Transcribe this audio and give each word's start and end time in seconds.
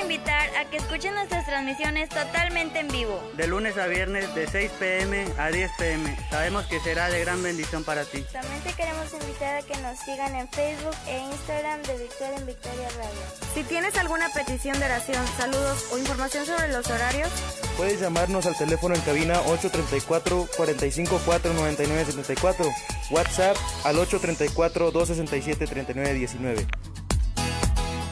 invitar 0.00 0.48
a 0.56 0.64
que 0.70 0.78
escuchen 0.78 1.14
nuestras 1.14 1.46
transmisiones 1.46 2.08
totalmente 2.08 2.80
en 2.80 2.88
vivo. 2.88 3.20
De 3.36 3.46
lunes 3.46 3.76
a 3.78 3.86
viernes 3.86 4.34
de 4.34 4.46
6 4.46 4.70
pm 4.78 5.26
a 5.38 5.50
10 5.50 5.70
pm. 5.78 6.16
Sabemos 6.30 6.66
que 6.66 6.80
será 6.80 7.08
de 7.10 7.20
gran 7.20 7.42
bendición 7.42 7.84
para 7.84 8.04
ti. 8.04 8.24
También 8.32 8.60
te 8.62 8.72
queremos 8.72 9.12
invitar 9.12 9.56
a 9.56 9.62
que 9.62 9.76
nos 9.78 9.98
sigan 9.98 10.34
en 10.34 10.48
Facebook 10.48 10.96
e 11.06 11.18
Instagram 11.18 11.82
de 11.82 11.98
Victoria 11.98 12.36
en 12.36 12.46
Victoria 12.46 12.88
Radio. 12.96 13.20
Si 13.54 13.62
tienes 13.64 13.96
alguna 13.96 14.28
petición 14.30 14.78
de 14.78 14.86
oración, 14.86 15.24
saludos 15.36 15.88
o 15.92 15.98
información 15.98 16.46
sobre 16.46 16.68
los 16.68 16.88
horarios, 16.88 17.28
puedes 17.76 18.00
llamarnos 18.00 18.46
al 18.46 18.56
teléfono 18.56 18.94
en 18.94 19.00
cabina 19.02 19.40
834 19.42 20.48
454 20.56 21.52
9974 21.54 22.66
WhatsApp 23.10 23.56
al 23.84 23.98
834 23.98 24.90
267 24.90 25.66
3919. 25.66 26.66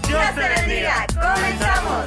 Dios 0.09 0.35
te 0.35 0.41
bendiga. 0.41 1.07
Comenzamos. 1.09 2.07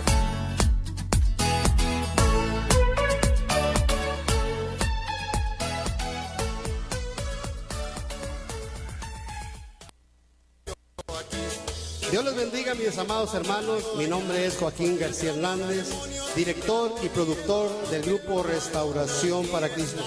Dios 12.10 12.26
les 12.26 12.36
bendiga, 12.36 12.74
mis 12.74 12.98
amados 12.98 13.36
hermanos. 13.36 13.84
Mi 13.98 14.08
nombre 14.08 14.48
es 14.48 14.58
Joaquín 14.58 14.98
García 14.98 15.30
Hernández, 15.30 15.90
director 16.36 16.96
y 17.04 17.10
productor 17.10 17.70
del 17.92 18.02
grupo 18.02 18.42
Restauración 18.42 19.46
para 19.48 19.70
Cristo 19.70 20.04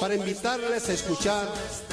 para 0.00 0.14
invitarles 0.14 0.88
a 0.88 0.92
escuchar 0.94 1.46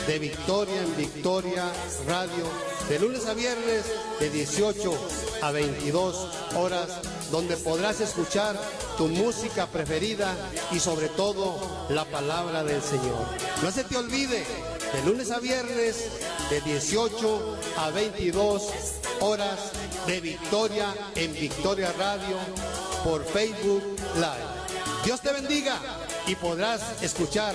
de 0.07 0.17
Victoria 0.17 0.81
en 0.81 0.95
Victoria 0.95 1.65
Radio 2.07 2.45
de 2.89 2.99
lunes 2.99 3.25
a 3.25 3.33
viernes 3.33 3.85
de 4.19 4.29
18 4.29 4.93
a 5.41 5.51
22 5.51 6.27
horas, 6.55 6.89
donde 7.31 7.57
podrás 7.57 7.99
escuchar 7.99 8.59
tu 8.97 9.07
música 9.07 9.67
preferida 9.67 10.33
y 10.71 10.79
sobre 10.79 11.09
todo 11.09 11.59
la 11.89 12.05
palabra 12.05 12.63
del 12.63 12.81
Señor. 12.81 13.25
No 13.61 13.71
se 13.71 13.83
te 13.83 13.97
olvide, 13.97 14.45
de 14.93 15.03
lunes 15.05 15.31
a 15.31 15.39
viernes 15.39 16.09
de 16.49 16.61
18 16.61 17.57
a 17.77 17.89
22 17.91 18.69
horas 19.19 19.71
de 20.05 20.21
Victoria 20.21 20.93
en 21.15 21.33
Victoria 21.33 21.91
Radio 21.97 22.37
por 23.03 23.25
Facebook 23.25 23.83
Live. 24.15 25.03
Dios 25.03 25.21
te 25.21 25.33
bendiga 25.33 25.79
y 26.25 26.35
podrás 26.35 27.01
escuchar 27.01 27.53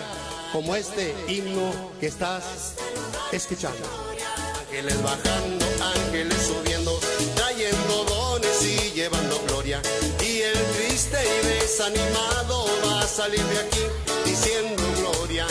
como 0.52 0.76
este 0.76 1.14
himno 1.28 1.90
que 1.98 2.06
estás 2.06 2.74
escuchando. 3.32 4.11
Ángeles 4.72 5.02
bajando, 5.02 5.66
ángeles 5.84 6.46
subiendo, 6.46 6.98
trayendo 7.34 8.04
dones 8.04 8.62
y 8.64 8.90
llevando 8.92 9.38
gloria. 9.46 9.82
Y 10.18 10.40
el 10.40 10.58
triste 10.74 11.18
y 11.22 11.46
desanimado 11.46 12.64
va 12.82 13.02
a 13.02 13.06
salir 13.06 13.44
de 13.44 13.58
aquí 13.58 13.80
diciendo 14.24 14.82
gloria. 14.96 15.46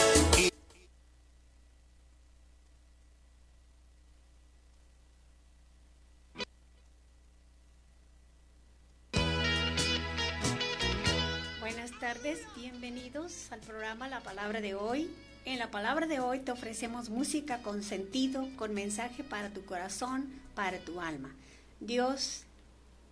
bienvenidos 12.56 13.52
al 13.52 13.60
programa 13.60 14.08
La 14.08 14.22
Palabra 14.22 14.62
de 14.62 14.74
hoy. 14.74 15.12
En 15.44 15.58
la 15.58 15.72
Palabra 15.72 16.06
de 16.06 16.20
hoy 16.20 16.40
te 16.40 16.52
ofrecemos 16.52 17.10
música 17.10 17.64
con 17.64 17.82
sentido, 17.82 18.48
con 18.58 18.76
mensaje 18.76 19.24
para 19.24 19.50
tu 19.50 19.66
corazón, 19.66 20.32
para 20.54 20.78
tu 20.78 21.02
alma. 21.02 21.34
Dios 21.80 22.44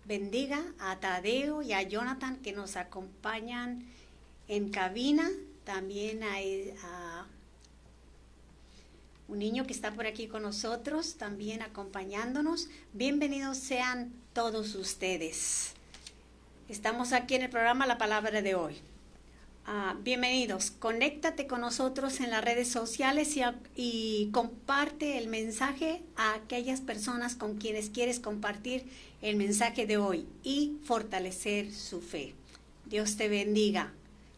bendiga 0.04 0.62
a 0.78 0.96
Tadeo 1.00 1.60
y 1.60 1.72
a 1.72 1.82
Jonathan 1.82 2.36
que 2.36 2.52
nos 2.52 2.76
acompañan 2.76 3.84
en 4.46 4.70
cabina, 4.70 5.28
también 5.64 6.22
a, 6.22 6.36
a 6.84 7.26
un 9.26 9.40
niño 9.40 9.66
que 9.66 9.72
está 9.72 9.90
por 9.90 10.06
aquí 10.06 10.28
con 10.28 10.42
nosotros, 10.42 11.16
también 11.16 11.62
acompañándonos. 11.62 12.68
Bienvenidos 12.92 13.58
sean 13.58 14.12
todos 14.34 14.76
ustedes. 14.76 15.72
Estamos 16.68 17.12
aquí 17.12 17.34
en 17.34 17.42
el 17.42 17.50
programa 17.50 17.88
La 17.88 17.98
Palabra 17.98 18.40
de 18.40 18.54
hoy. 18.54 18.80
Ah, 19.66 19.96
bienvenidos. 20.02 20.70
Conéctate 20.70 21.46
con 21.46 21.60
nosotros 21.60 22.20
en 22.20 22.30
las 22.30 22.44
redes 22.44 22.68
sociales 22.68 23.36
y, 23.36 23.42
y, 23.76 24.30
comparte 24.32 25.18
el 25.18 25.28
mensaje 25.28 26.02
a 26.16 26.34
aquellas 26.34 26.80
personas 26.80 27.36
con 27.36 27.56
quienes 27.56 27.90
quieres 27.90 28.20
compartir 28.20 28.84
el 29.22 29.36
mensaje 29.36 29.86
de 29.86 29.98
hoy 29.98 30.26
y 30.42 30.78
fortalecer 30.84 31.72
su 31.72 32.00
fe. 32.00 32.34
Dios 32.86 33.16
te 33.16 33.28
bendiga. 33.28 33.92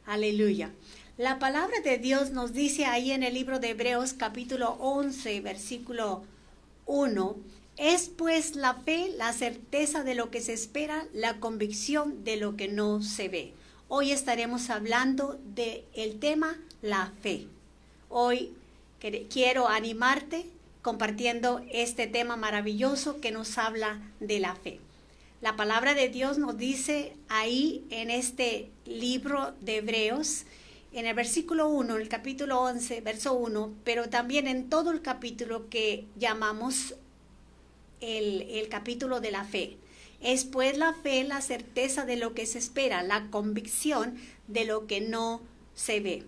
Aleluya. 0.05 0.73
La 1.17 1.39
palabra 1.39 1.81
de 1.85 1.99
Dios 1.99 2.33
nos 2.33 2.53
dice 2.53 2.85
ahí 2.85 3.13
en 3.13 3.23
el 3.23 3.35
libro 3.35 3.61
de 3.61 3.71
Hebreos 3.71 4.13
capítulo 4.15 4.77
11, 4.81 5.41
versículo 5.41 6.25
1, 6.87 7.37
es 7.77 8.09
pues 8.09 8.57
la 8.57 8.75
fe 8.75 9.13
la 9.17 9.33
certeza 9.33 10.03
de 10.03 10.15
lo 10.15 10.31
que 10.31 10.41
se 10.41 10.53
espera, 10.53 11.07
la 11.15 11.39
convicción 11.39 12.25
de 12.25 12.37
lo 12.37 12.57
que 12.57 12.69
no 12.69 13.03
se 13.03 13.29
ve. 13.29 13.55
Hoy 13.95 14.11
estaremos 14.11 14.71
hablando 14.71 15.39
del 15.55 15.85
el 15.93 16.19
tema 16.19 16.57
la 16.81 17.13
fe. 17.21 17.47
Hoy 18.09 18.55
quiero 19.29 19.69
animarte 19.69 20.47
compartiendo 20.81 21.63
este 21.71 22.07
tema 22.07 22.37
maravilloso 22.37 23.21
que 23.21 23.33
nos 23.33 23.59
habla 23.59 24.01
de 24.19 24.41
la 24.41 24.57
fe. 24.57 24.81
La 25.43 25.57
palabra 25.57 25.93
de 25.93 26.09
Dios 26.09 26.39
nos 26.39 26.57
dice 26.57 27.13
ahí 27.29 27.85
en 27.91 28.11
este 28.11 28.71
libro 28.87 29.53
de 29.61 29.77
Hebreos, 29.77 30.45
en 30.95 31.05
el 31.05 31.15
versículo 31.15 31.69
1, 31.69 31.99
el 31.99 32.09
capítulo 32.09 32.63
11, 32.63 33.03
verso 33.03 33.35
1, 33.35 33.75
pero 33.85 34.09
también 34.09 34.49
en 34.49 34.71
todo 34.71 34.91
el 34.91 35.03
capítulo 35.03 35.69
que 35.69 36.07
llamamos 36.17 36.95
el, 38.01 38.41
el 38.53 38.71
capítulo 38.71 39.21
de 39.21 39.33
la 39.33 39.45
fe. 39.45 39.77
Es 40.23 40.45
pues 40.45 40.79
la 40.79 40.95
fe 40.95 41.25
la 41.25 41.41
certeza 41.41 42.05
de 42.05 42.17
lo 42.17 42.33
que 42.33 42.47
se 42.47 42.59
espera, 42.59 43.03
la 43.03 43.29
convicción 43.31 44.17
de 44.47 44.65
lo 44.65 44.87
que 44.87 45.01
no 45.01 45.43
se 45.75 46.01
ve. 46.01 46.25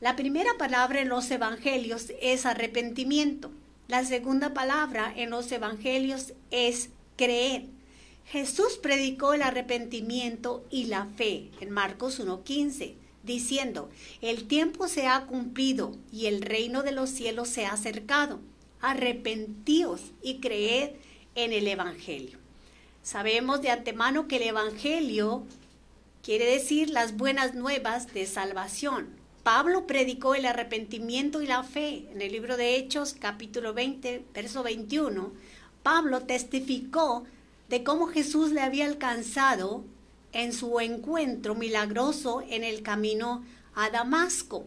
La 0.00 0.16
primera 0.16 0.50
palabra 0.58 1.00
en 1.00 1.08
los 1.08 1.30
evangelios 1.30 2.12
es 2.20 2.46
arrepentimiento. 2.46 3.52
La 3.86 4.04
segunda 4.04 4.54
palabra 4.54 5.12
en 5.16 5.30
los 5.30 5.50
evangelios 5.52 6.34
es 6.50 6.90
creer. 7.16 7.66
Jesús 8.26 8.78
predicó 8.82 9.32
el 9.34 9.42
arrepentimiento 9.42 10.66
y 10.70 10.84
la 10.84 11.06
fe 11.16 11.50
en 11.60 11.70
Marcos 11.70 12.20
1.15, 12.20 12.94
diciendo, 13.22 13.88
el 14.20 14.46
tiempo 14.46 14.88
se 14.88 15.06
ha 15.06 15.26
cumplido 15.26 15.96
y 16.12 16.26
el 16.26 16.42
reino 16.42 16.82
de 16.82 16.92
los 16.92 17.08
cielos 17.08 17.48
se 17.48 17.66
ha 17.66 17.72
acercado. 17.72 18.40
Arrepentíos 18.80 20.00
y 20.22 20.40
creed 20.40 20.90
en 21.34 21.52
el 21.52 21.66
Evangelio. 21.68 22.47
Sabemos 23.02 23.62
de 23.62 23.70
antemano 23.70 24.28
que 24.28 24.36
el 24.36 24.42
Evangelio 24.42 25.44
quiere 26.22 26.44
decir 26.44 26.90
las 26.90 27.16
buenas 27.16 27.54
nuevas 27.54 28.12
de 28.12 28.26
salvación. 28.26 29.08
Pablo 29.42 29.86
predicó 29.86 30.34
el 30.34 30.44
arrepentimiento 30.44 31.40
y 31.40 31.46
la 31.46 31.62
fe 31.62 32.06
en 32.12 32.20
el 32.20 32.32
libro 32.32 32.56
de 32.56 32.76
Hechos 32.76 33.14
capítulo 33.18 33.72
20, 33.72 34.24
verso 34.34 34.62
21. 34.62 35.32
Pablo 35.82 36.20
testificó 36.20 37.24
de 37.70 37.82
cómo 37.82 38.08
Jesús 38.08 38.50
le 38.50 38.60
había 38.60 38.84
alcanzado 38.84 39.84
en 40.32 40.52
su 40.52 40.78
encuentro 40.80 41.54
milagroso 41.54 42.42
en 42.48 42.62
el 42.62 42.82
camino 42.82 43.42
a 43.74 43.88
Damasco. 43.88 44.66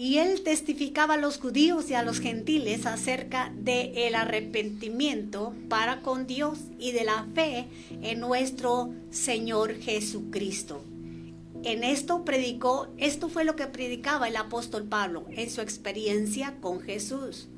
Y 0.00 0.16
él 0.16 0.40
testificaba 0.44 1.12
a 1.12 1.18
los 1.18 1.36
judíos 1.36 1.90
y 1.90 1.94
a 1.94 2.02
los 2.02 2.20
gentiles 2.20 2.86
acerca 2.86 3.52
del 3.54 3.92
el 3.98 4.14
arrepentimiento 4.14 5.52
para 5.68 6.00
con 6.00 6.26
Dios 6.26 6.58
y 6.78 6.92
de 6.92 7.04
la 7.04 7.26
fe 7.34 7.68
en 8.00 8.18
nuestro 8.18 8.94
Señor 9.10 9.74
Jesucristo. 9.74 10.82
En 11.64 11.84
esto 11.84 12.24
predicó, 12.24 12.88
esto 12.96 13.28
fue 13.28 13.44
lo 13.44 13.56
que 13.56 13.66
predicaba 13.66 14.28
el 14.28 14.36
apóstol 14.36 14.84
Pablo 14.84 15.26
en 15.32 15.50
su 15.50 15.60
experiencia 15.60 16.56
con 16.62 16.80
Jesús. 16.80 17.48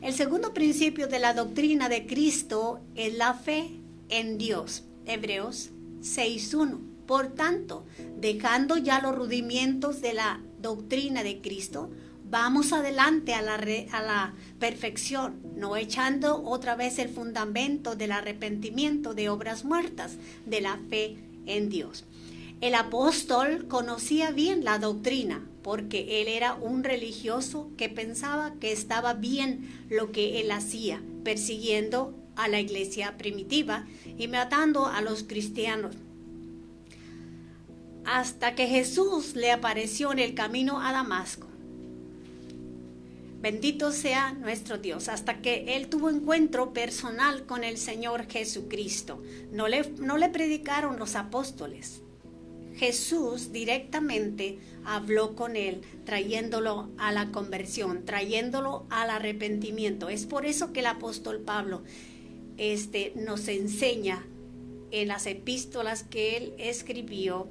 El 0.00 0.14
segundo 0.14 0.54
principio 0.54 1.08
de 1.08 1.18
la 1.18 1.34
doctrina 1.34 1.88
de 1.88 2.06
Cristo 2.06 2.78
es 2.94 3.16
la 3.16 3.34
fe 3.34 3.68
en 4.10 4.38
Dios. 4.38 4.84
Hebreos 5.06 5.70
6.1. 6.02 6.78
Por 7.04 7.34
tanto, 7.34 7.84
dejando 8.20 8.76
ya 8.76 9.00
los 9.00 9.16
rudimientos 9.16 10.00
de 10.00 10.12
la 10.12 10.40
doctrina 10.60 11.22
de 11.22 11.40
Cristo, 11.40 11.90
vamos 12.30 12.72
adelante 12.72 13.34
a 13.34 13.42
la, 13.42 13.54
a 13.54 14.02
la 14.02 14.34
perfección, 14.58 15.40
no 15.56 15.76
echando 15.76 16.42
otra 16.44 16.76
vez 16.76 16.98
el 16.98 17.08
fundamento 17.08 17.96
del 17.96 18.12
arrepentimiento 18.12 19.14
de 19.14 19.28
obras 19.28 19.64
muertas, 19.64 20.16
de 20.46 20.60
la 20.60 20.78
fe 20.90 21.16
en 21.46 21.68
Dios. 21.68 22.04
El 22.60 22.74
apóstol 22.74 23.66
conocía 23.68 24.32
bien 24.32 24.64
la 24.64 24.78
doctrina, 24.78 25.44
porque 25.62 26.20
él 26.20 26.28
era 26.28 26.54
un 26.54 26.82
religioso 26.82 27.70
que 27.76 27.88
pensaba 27.88 28.54
que 28.60 28.72
estaba 28.72 29.14
bien 29.14 29.86
lo 29.88 30.10
que 30.12 30.40
él 30.40 30.50
hacía, 30.50 31.00
persiguiendo 31.22 32.14
a 32.36 32.48
la 32.48 32.60
iglesia 32.60 33.16
primitiva 33.16 33.86
y 34.16 34.28
matando 34.28 34.86
a 34.86 35.02
los 35.02 35.22
cristianos. 35.22 35.94
Hasta 38.10 38.54
que 38.54 38.66
Jesús 38.66 39.36
le 39.36 39.52
apareció 39.52 40.12
en 40.12 40.18
el 40.18 40.32
camino 40.32 40.80
a 40.80 40.92
Damasco. 40.92 41.46
Bendito 43.42 43.92
sea 43.92 44.32
nuestro 44.32 44.78
Dios, 44.78 45.10
hasta 45.10 45.42
que 45.42 45.76
él 45.76 45.88
tuvo 45.88 46.08
encuentro 46.08 46.72
personal 46.72 47.44
con 47.44 47.64
el 47.64 47.76
Señor 47.76 48.26
Jesucristo. 48.26 49.22
No 49.52 49.68
le, 49.68 49.90
no 49.98 50.16
le 50.16 50.30
predicaron 50.30 50.98
los 50.98 51.16
apóstoles. 51.16 52.00
Jesús 52.76 53.52
directamente 53.52 54.58
habló 54.86 55.36
con 55.36 55.54
él, 55.54 55.82
trayéndolo 56.06 56.88
a 56.96 57.12
la 57.12 57.30
conversión, 57.30 58.06
trayéndolo 58.06 58.86
al 58.88 59.10
arrepentimiento. 59.10 60.08
Es 60.08 60.24
por 60.24 60.46
eso 60.46 60.72
que 60.72 60.80
el 60.80 60.86
apóstol 60.86 61.40
Pablo 61.40 61.82
este, 62.56 63.12
nos 63.16 63.48
enseña 63.48 64.24
en 64.92 65.08
las 65.08 65.26
epístolas 65.26 66.04
que 66.04 66.38
él 66.38 66.54
escribió 66.56 67.48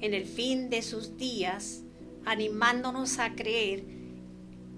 en 0.00 0.14
el 0.14 0.24
fin 0.24 0.70
de 0.70 0.82
sus 0.82 1.16
días, 1.16 1.82
animándonos 2.24 3.18
a 3.18 3.34
creer 3.34 3.84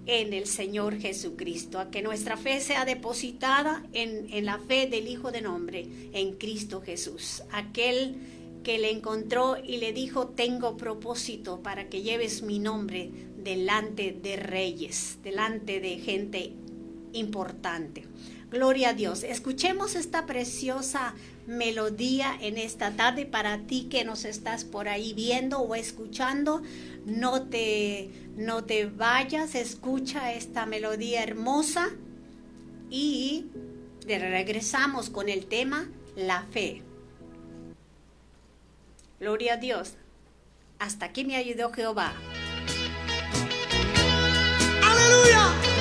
en 0.07 0.33
el 0.33 0.47
Señor 0.47 0.99
Jesucristo, 0.99 1.79
a 1.79 1.91
que 1.91 2.03
nuestra 2.03 2.37
fe 2.37 2.61
sea 2.61 2.85
depositada 2.85 3.85
en, 3.93 4.33
en, 4.33 4.47
la 4.47 4.59
fe 4.59 4.87
del 4.87 5.07
Hijo 5.07 5.31
de 5.31 5.43
Nombre, 5.43 5.87
en 6.13 6.35
Cristo 6.35 6.81
Jesús, 6.81 7.43
aquel 7.53 8.17
que 8.65 8.79
le 8.79 8.91
encontró 8.91 9.57
y 9.63 9.79
le 9.79 9.93
dijo, 9.93 10.29
tengo 10.29 10.77
propósito 10.77 11.63
para 11.63 11.89
que 11.89 12.03
lleves 12.03 12.43
mi 12.43 12.59
nombre 12.59 13.11
delante 13.43 14.13
de 14.13 14.37
reyes, 14.37 15.19
delante 15.23 15.81
de 15.81 15.99
gente 15.99 16.53
importante. 17.13 18.05
Gloria 18.53 18.91
a 18.91 18.93
Dios. 18.93 19.23
Escuchemos 19.23 19.95
esta 19.95 20.27
preciosa 20.27 21.15
melodía 21.47 22.37
en 22.39 22.59
esta 22.59 22.93
tarde 22.93 23.25
para 23.25 23.67
ti 23.67 23.89
que 23.91 24.05
nos 24.05 24.27
estás 24.27 24.65
por 24.65 24.91
ahí 24.91 25.15
viendo 25.15 25.61
o 25.61 25.75
escuchando. 25.75 26.63
No 27.07 27.45
te, 27.45 28.11
no 28.37 28.63
te 28.65 28.85
vayas, 28.87 29.55
escucha 29.55 30.35
esta 30.35 30.67
melodía 30.67 31.23
hermosa 31.23 31.89
y 32.91 33.47
regresamos 34.07 35.09
con 35.09 35.31
el 35.31 35.47
tema 35.47 35.89
la 36.15 36.43
fe. 36.43 36.83
Gloria 39.19 39.55
a 39.55 39.57
Dios. 39.57 39.95
Hasta 40.79 41.07
aquí 41.07 41.25
me 41.25 41.37
ayudó 41.37 41.73
Jehová. 41.73 42.13
Aleluya. 44.85 45.72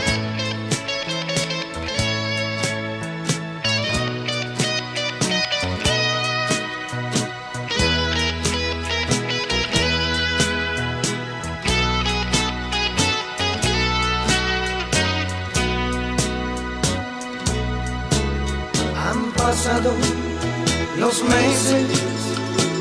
Los 20.99 21.23
meses 21.23 21.87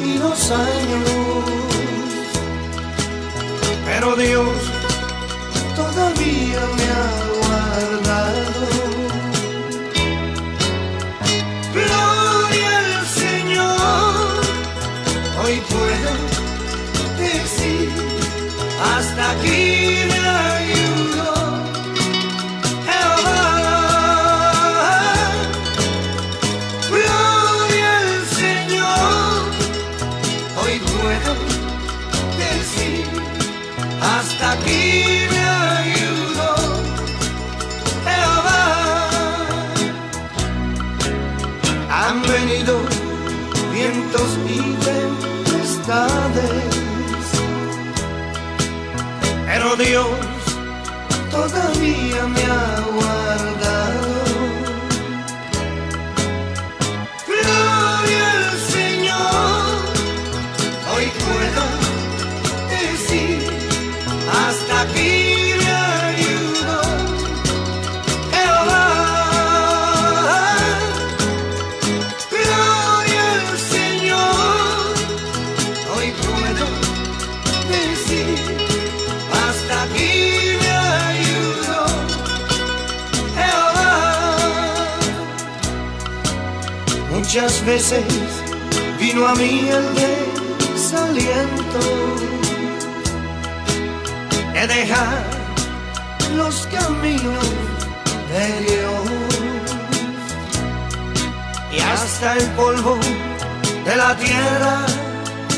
y 0.04 0.18
los 0.18 0.50
años, 0.50 1.10
pero 3.86 4.16
Dios 4.16 4.48
todavía 5.76 6.79
pero 49.46 49.76
Dios 49.76 50.06
todavía 51.30 52.26
me 52.26 52.42
ha 52.44 52.99
Muchas 87.40 87.64
veces 87.64 88.04
vino 88.98 89.26
a 89.26 89.34
mí 89.34 89.66
el 89.70 89.94
desaliento 90.74 91.80
de 94.52 94.66
dejar 94.66 95.24
los 96.36 96.66
caminos 96.66 97.48
de 98.28 98.46
Dios 98.66 99.08
y 101.72 101.80
hasta 101.80 102.36
el 102.36 102.46
polvo 102.50 102.98
de 103.86 103.96
la 103.96 104.14
tierra 104.18 104.84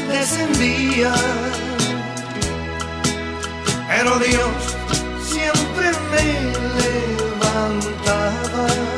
descendía. 0.09 1.13
Pero 3.89 4.21
Dios 4.21 4.77
siempre 5.25 5.91
me 6.13 6.27
levantaba. 7.41 8.92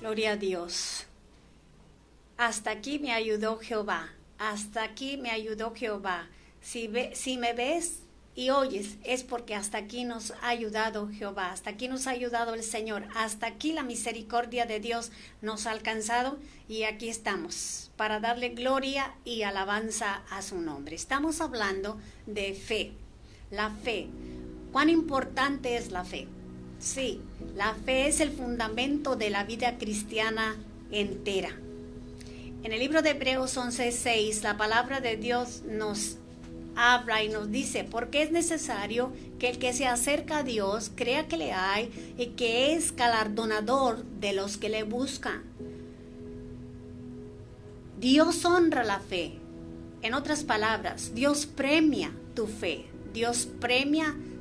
Gloria 0.00 0.32
a 0.32 0.36
Dios. 0.36 1.06
Hasta 2.36 2.70
aquí 2.72 2.98
me 2.98 3.12
ayudó 3.12 3.56
Jehová. 3.58 4.10
Hasta 4.38 4.82
aquí 4.82 5.16
me 5.16 5.30
ayudó 5.30 5.72
Jehová. 5.74 6.28
Si, 6.60 6.88
ve- 6.88 7.12
si 7.14 7.38
me 7.38 7.54
ves 7.54 8.00
y 8.34 8.50
oyes, 8.50 8.96
es 9.04 9.22
porque 9.22 9.54
hasta 9.54 9.78
aquí 9.78 10.04
nos 10.04 10.32
ha 10.42 10.48
ayudado 10.48 11.08
Jehová. 11.08 11.52
Hasta 11.52 11.70
aquí 11.70 11.88
nos 11.88 12.06
ha 12.06 12.10
ayudado 12.10 12.52
el 12.52 12.62
Señor. 12.62 13.04
Hasta 13.14 13.46
aquí 13.46 13.72
la 13.72 13.84
misericordia 13.84 14.66
de 14.66 14.78
Dios 14.80 15.10
nos 15.40 15.66
ha 15.66 15.70
alcanzado 15.70 16.38
y 16.68 16.82
aquí 16.82 17.08
estamos 17.08 17.90
para 17.96 18.20
darle 18.20 18.50
gloria 18.50 19.14
y 19.24 19.42
alabanza 19.42 20.22
a 20.30 20.42
su 20.42 20.60
nombre. 20.60 20.96
Estamos 20.96 21.40
hablando 21.40 21.98
de 22.26 22.52
fe. 22.52 22.92
La 23.50 23.70
fe. 23.70 24.08
¿Cuán 24.72 24.88
importante 24.88 25.76
es 25.76 25.92
la 25.92 26.04
fe? 26.04 26.26
Sí, 26.78 27.20
la 27.54 27.74
fe 27.74 28.08
es 28.08 28.20
el 28.20 28.30
fundamento 28.30 29.14
de 29.14 29.30
la 29.30 29.44
vida 29.44 29.78
cristiana 29.78 30.56
entera. 30.90 31.50
En 32.62 32.72
el 32.72 32.78
libro 32.78 33.02
de 33.02 33.10
Hebreos 33.10 33.56
11:6, 33.56 34.42
la 34.42 34.56
palabra 34.56 35.00
de 35.00 35.16
Dios 35.16 35.62
nos 35.68 36.16
habla 36.74 37.22
y 37.22 37.28
nos 37.28 37.50
dice, 37.50 37.84
porque 37.84 38.22
es 38.22 38.32
necesario 38.32 39.12
que 39.38 39.50
el 39.50 39.58
que 39.58 39.72
se 39.74 39.86
acerca 39.86 40.38
a 40.38 40.42
Dios 40.42 40.90
crea 40.94 41.28
que 41.28 41.36
le 41.36 41.52
hay 41.52 42.14
y 42.16 42.28
que 42.28 42.74
es 42.74 42.96
galardonador 42.96 44.04
de 44.20 44.32
los 44.32 44.56
que 44.56 44.70
le 44.70 44.84
buscan. 44.84 45.42
Dios 48.00 48.44
honra 48.44 48.84
la 48.84 49.00
fe. 49.00 49.34
En 50.00 50.14
otras 50.14 50.44
palabras, 50.44 51.14
Dios 51.14 51.46
premia 51.46 52.12
tu 52.34 52.46
fe. 52.46 52.86
Dios 53.12 53.46
premia 53.60 54.14
tu 54.14 54.31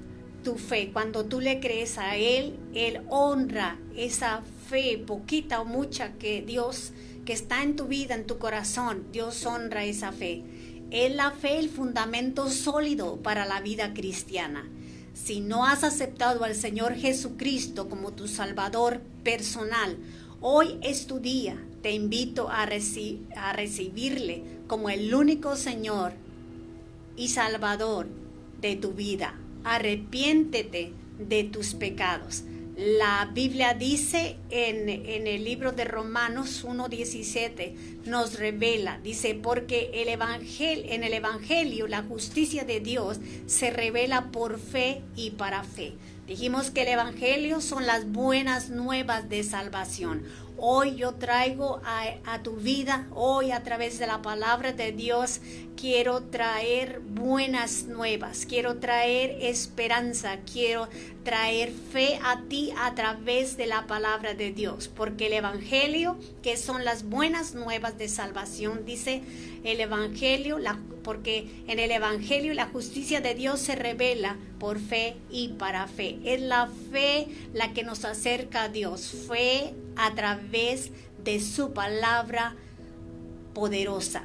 fe. 0.56 0.92
Cuando 0.92 1.26
tú 1.26 1.40
le 1.40 1.60
crees 1.60 1.98
a 1.98 2.16
Él, 2.18 2.58
Él 2.74 3.02
honra 3.10 3.78
esa 3.96 4.42
fe, 4.70 4.98
poquita 4.98 5.62
o 5.62 5.66
mucha 5.66 6.14
que 6.14 6.42
Dios, 6.42 6.92
que 7.26 7.34
está 7.34 7.64
en 7.64 7.76
tu 7.76 7.86
vida, 7.86 8.16
en 8.16 8.26
tu 8.26 8.38
corazón, 8.38 9.06
Dios 9.12 9.46
honra 9.46 9.86
esa 9.86 10.12
fe. 10.12 10.44
Es 10.92 11.16
la 11.16 11.32
fe 11.32 11.60
el 11.60 11.70
fundamento 11.70 12.50
sólido 12.50 13.18
para 13.18 13.46
la 13.46 13.62
vida 13.62 13.94
cristiana. 13.94 14.68
Si 15.14 15.40
no 15.40 15.66
has 15.66 15.84
aceptado 15.84 16.44
al 16.44 16.56
Señor 16.56 16.96
Jesucristo 16.96 17.90
como 17.90 18.12
tu 18.12 18.28
Salvador 18.28 19.02
personal, 19.24 19.98
hoy 20.42 20.78
es 20.82 21.08
tu 21.08 21.20
día. 21.20 21.58
Te 21.82 21.92
invito 21.92 22.50
a, 22.50 22.64
a 22.64 23.54
recibirle 23.54 24.44
como 24.68 24.90
el 24.90 25.14
único 25.14 25.56
Señor 25.56 26.14
y 27.16 27.30
Salvador 27.30 28.08
de 28.62 28.76
tu 28.76 28.94
vida. 28.94 29.36
Arrepiéntete 29.64 30.94
de 31.20 31.44
tus 31.44 31.74
pecados. 31.74 32.44
La 32.78 33.30
Biblia 33.32 33.74
dice 33.74 34.38
en, 34.50 34.90
en 34.90 35.28
el 35.28 35.44
libro 35.44 35.72
de 35.72 35.84
Romanos 35.84 36.66
1.17, 36.66 37.76
nos 38.06 38.40
revela, 38.40 39.00
dice, 39.04 39.36
porque 39.36 39.92
el 39.94 40.08
evangel, 40.08 40.86
en 40.90 41.04
el 41.04 41.14
Evangelio 41.14 41.88
la 41.88 42.02
justicia 42.02 42.64
de 42.64 42.80
Dios 42.80 43.20
se 43.46 43.70
revela 43.70 44.32
por 44.32 44.58
fe 44.58 45.02
y 45.16 45.32
para 45.32 45.64
fe. 45.64 45.94
Dijimos 46.32 46.72
que 46.72 46.84
el 46.84 46.88
Evangelio 46.88 47.60
son 47.60 47.86
las 47.86 48.10
buenas 48.10 48.70
nuevas 48.70 49.28
de 49.28 49.44
salvación. 49.44 50.24
Hoy 50.56 50.96
yo 50.96 51.16
traigo 51.16 51.82
a, 51.84 52.06
a, 52.24 52.42
tu 52.42 52.56
vida, 52.56 53.06
hoy 53.14 53.52
a 53.52 53.64
través 53.64 54.00
de 54.00 54.08
la 54.08 54.22
palabra 54.22 54.72
de 54.72 54.94
Dios, 54.94 55.42
quiero 55.76 56.24
traer 56.24 57.02
buenas 57.02 57.84
nuevas, 57.84 58.46
quiero 58.46 58.78
traer 58.78 59.40
esperanza, 59.42 60.38
quiero 60.50 60.88
traer 61.24 61.72
fe 61.72 62.20
a 62.24 62.42
ti 62.48 62.72
a 62.78 62.96
través 62.96 63.58
de 63.58 63.68
la 63.68 63.86
palabra 63.88 64.34
de 64.34 64.52
Dios. 64.52 64.88
Porque 64.88 65.28
el 65.28 65.34
Evangelio, 65.34 66.18
que 66.42 66.58
son 66.58 66.86
las 66.86 67.04
buenas 67.04 67.54
nuevas 67.54 67.98
de 67.98 68.10
salvación, 68.10 68.86
dice 68.86 69.22
el 69.64 69.80
Evangelio, 69.80 70.58
la, 70.58 70.80
porque 71.04 71.64
en 71.68 71.80
el 71.80 71.92
Evangelio 71.92 72.54
la 72.54 72.68
justicia 72.68 73.22
de 73.22 73.36
Dios 73.36 73.60
se 73.60 73.76
revela 73.76 74.38
por 74.60 74.80
fe 74.80 75.16
y 75.30 75.50
para 75.50 75.88
fe. 75.88 76.20
Es 76.24 76.42
la 76.42 76.70
fe 76.92 77.28
la 77.54 77.74
que 77.74 77.84
nos 77.84 78.06
acerca 78.06 78.64
a 78.64 78.70
Dios, 78.70 79.14
fe 79.28 79.74
a 79.96 80.14
través 80.16 80.92
de 81.24 81.40
su 81.40 81.74
palabra 81.74 82.56
poderosa. 83.54 84.24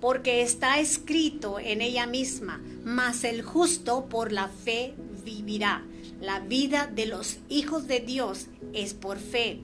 Porque 0.00 0.42
está 0.42 0.80
escrito 0.80 1.58
en 1.58 1.80
ella 1.80 2.06
misma, 2.06 2.60
mas 2.84 3.24
el 3.24 3.42
justo 3.42 4.06
por 4.06 4.32
la 4.32 4.48
fe 4.48 4.94
vivirá. 5.24 5.82
La 6.20 6.40
vida 6.40 6.90
de 6.92 7.06
los 7.06 7.38
hijos 7.48 7.86
de 7.86 8.00
Dios 8.00 8.46
es 8.72 8.94
por 8.94 9.18
fe. 9.18 9.60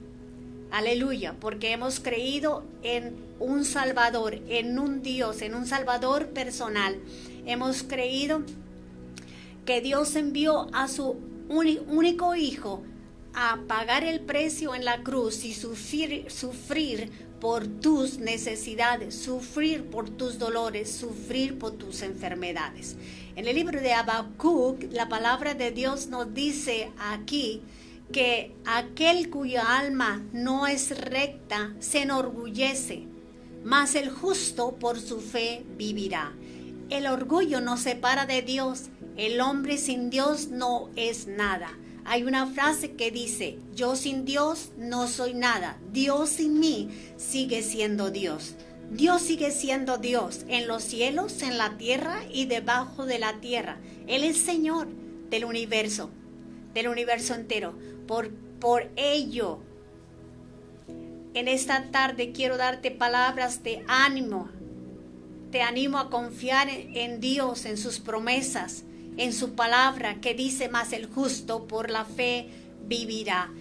Aleluya, 0.71 1.35
porque 1.39 1.71
hemos 1.71 1.99
creído 1.99 2.63
en 2.83 3.15
un 3.39 3.65
Salvador, 3.65 4.39
en 4.47 4.79
un 4.79 5.01
Dios, 5.01 5.41
en 5.41 5.55
un 5.55 5.65
Salvador 5.65 6.27
personal. 6.27 6.97
Hemos 7.45 7.83
creído 7.83 8.43
que 9.65 9.81
Dios 9.81 10.15
envió 10.15 10.67
a 10.73 10.87
su 10.87 11.17
único 11.49 12.35
Hijo 12.35 12.83
a 13.33 13.59
pagar 13.67 14.03
el 14.03 14.21
precio 14.21 14.75
en 14.75 14.85
la 14.85 15.03
cruz 15.03 15.43
y 15.45 15.53
sufrir, 15.53 16.29
sufrir 16.29 17.11
por 17.39 17.67
tus 17.67 18.19
necesidades, 18.19 19.15
sufrir 19.15 19.85
por 19.85 20.09
tus 20.09 20.37
dolores, 20.37 20.91
sufrir 20.91 21.57
por 21.57 21.71
tus 21.71 22.01
enfermedades. 22.01 22.95
En 23.33 23.47
el 23.47 23.55
libro 23.55 23.79
de 23.79 23.93
Habacuc, 23.93 24.91
la 24.91 25.07
palabra 25.07 25.53
de 25.53 25.71
Dios 25.71 26.07
nos 26.07 26.33
dice 26.33 26.91
aquí 26.99 27.61
que 28.11 28.53
aquel 28.65 29.29
cuya 29.29 29.77
alma 29.77 30.21
no 30.33 30.67
es 30.67 30.99
recta 30.99 31.73
se 31.79 32.01
enorgullece, 32.01 33.07
mas 33.63 33.95
el 33.95 34.09
justo 34.09 34.75
por 34.75 34.99
su 34.99 35.21
fe 35.21 35.63
vivirá. 35.77 36.33
El 36.89 37.07
orgullo 37.07 37.61
nos 37.61 37.79
separa 37.79 38.25
de 38.25 38.41
Dios, 38.41 38.89
el 39.15 39.39
hombre 39.39 39.77
sin 39.77 40.09
Dios 40.09 40.49
no 40.49 40.89
es 40.97 41.27
nada. 41.27 41.69
Hay 42.03 42.23
una 42.23 42.47
frase 42.47 42.95
que 42.95 43.11
dice, 43.11 43.59
yo 43.73 43.95
sin 43.95 44.25
Dios 44.25 44.71
no 44.77 45.07
soy 45.07 45.35
nada, 45.35 45.77
Dios 45.93 46.31
sin 46.31 46.59
mí 46.59 46.89
sigue 47.15 47.63
siendo 47.63 48.11
Dios. 48.11 48.55
Dios 48.91 49.21
sigue 49.21 49.51
siendo 49.51 49.97
Dios 49.97 50.45
en 50.47 50.67
los 50.67 50.83
cielos, 50.83 51.41
en 51.41 51.57
la 51.57 51.77
tierra 51.77 52.21
y 52.31 52.45
debajo 52.45 53.05
de 53.05 53.19
la 53.19 53.39
tierra. 53.39 53.79
Él 54.07 54.23
es 54.23 54.37
Señor 54.37 54.87
del 55.29 55.45
universo, 55.45 56.09
del 56.73 56.87
universo 56.87 57.33
entero. 57.33 57.73
Por, 58.07 58.31
por 58.59 58.91
ello, 58.95 59.59
en 61.33 61.47
esta 61.47 61.89
tarde 61.91 62.31
quiero 62.31 62.57
darte 62.57 62.91
palabras 62.91 63.63
de 63.63 63.83
ánimo. 63.87 64.49
Te 65.51 65.61
animo 65.61 65.97
a 65.97 66.09
confiar 66.09 66.69
en, 66.69 66.95
en 66.95 67.19
Dios, 67.19 67.65
en 67.65 67.77
sus 67.77 67.99
promesas 67.99 68.83
en 69.17 69.33
su 69.33 69.53
palabra 69.53 70.19
que 70.21 70.33
dice 70.33 70.69
más 70.69 70.93
el 70.93 71.07
justo 71.07 71.67
por 71.67 71.89
la 71.89 72.05
fe 72.05 72.49
vivirá. 72.85 73.51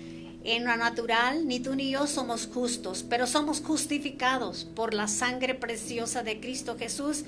En 0.43 0.65
lo 0.65 0.77
natural, 0.77 1.47
ni 1.47 1.61
tú 1.61 1.75
ni 1.75 1.91
yo 1.91 2.07
somos 2.07 2.47
justos, 2.47 3.05
pero 3.09 3.27
somos 3.27 3.61
justificados 3.61 4.65
por 4.65 4.95
la 4.95 5.07
sangre 5.07 5.55
preciosa 5.55 6.23
de 6.23 6.41
Cristo 6.41 6.77
Jesús 6.79 7.25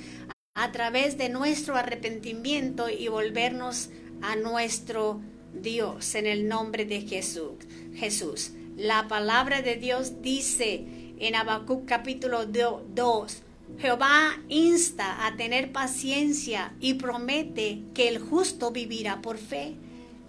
a 0.54 0.72
través 0.72 1.18
de 1.18 1.28
nuestro 1.28 1.76
arrepentimiento 1.76 2.88
y 2.88 3.08
volvernos 3.08 3.90
a 4.22 4.36
nuestro 4.36 5.20
Dios 5.52 6.14
en 6.14 6.26
el 6.26 6.48
nombre 6.48 6.84
de 6.86 7.02
Jesús. 7.02 7.52
Jesús. 7.94 8.52
La 8.76 9.06
palabra 9.08 9.60
de 9.60 9.76
Dios 9.76 10.22
dice 10.22 10.86
en 11.18 11.34
Habacuc 11.34 11.84
capítulo 11.84 12.46
2, 12.46 13.42
Jehová 13.78 14.40
insta 14.48 15.26
a 15.26 15.36
tener 15.36 15.72
paciencia 15.72 16.74
y 16.80 16.94
promete 16.94 17.82
que 17.94 18.08
el 18.08 18.18
justo 18.18 18.70
vivirá 18.70 19.20
por 19.20 19.38
fe. 19.38 19.76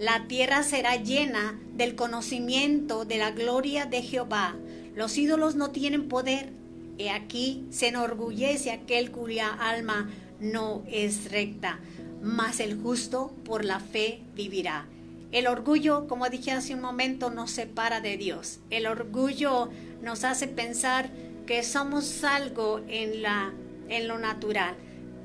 La 0.03 0.27
tierra 0.27 0.63
será 0.63 0.97
llena 0.97 1.57
del 1.75 1.95
conocimiento 1.95 3.05
de 3.05 3.17
la 3.17 3.31
gloria 3.31 3.85
de 3.85 4.01
Jehová. 4.01 4.53
Los 4.95 5.17
ídolos 5.17 5.55
no 5.55 5.71
tienen 5.71 6.09
poder. 6.09 6.51
He 6.97 7.09
aquí 7.09 7.65
se 7.69 7.87
enorgullece 7.87 8.71
aquel 8.71 9.11
cuya 9.11 9.47
alma 9.47 10.11
no 10.41 10.83
es 10.91 11.31
recta, 11.31 11.79
mas 12.21 12.59
el 12.59 12.77
justo 12.81 13.33
por 13.45 13.63
la 13.63 13.79
fe 13.79 14.19
vivirá. 14.35 14.87
El 15.31 15.47
orgullo, 15.47 16.05
como 16.09 16.27
dije 16.27 16.51
hace 16.51 16.73
un 16.73 16.81
momento, 16.81 17.29
nos 17.29 17.51
separa 17.51 18.01
de 18.01 18.17
Dios. 18.17 18.59
El 18.71 18.87
orgullo 18.87 19.69
nos 20.01 20.25
hace 20.25 20.49
pensar 20.49 21.11
que 21.47 21.63
somos 21.63 22.25
algo 22.25 22.81
en, 22.89 23.21
la, 23.21 23.53
en 23.87 24.09
lo 24.09 24.19
natural, 24.19 24.75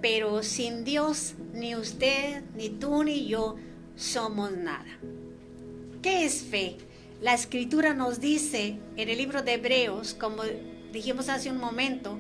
pero 0.01 0.45
sin 0.45 0.85
Dios 0.85 1.35
ni 1.53 1.75
usted, 1.75 2.45
ni 2.55 2.69
tú, 2.69 3.03
ni 3.03 3.27
yo 3.27 3.57
somos 3.99 4.53
nada. 4.53 4.99
¿Qué 6.03 6.25
es 6.25 6.43
fe? 6.45 6.77
La 7.21 7.35
escritura 7.35 7.95
nos 7.95 8.21
dice 8.21 8.79
en 8.97 9.09
el 9.09 9.19
libro 9.19 9.43
de 9.43 9.55
Hebreos, 9.55 10.15
como 10.15 10.45
dijimos 10.93 11.29
hace 11.29 11.51
un 11.51 11.59
momento, 11.59 12.17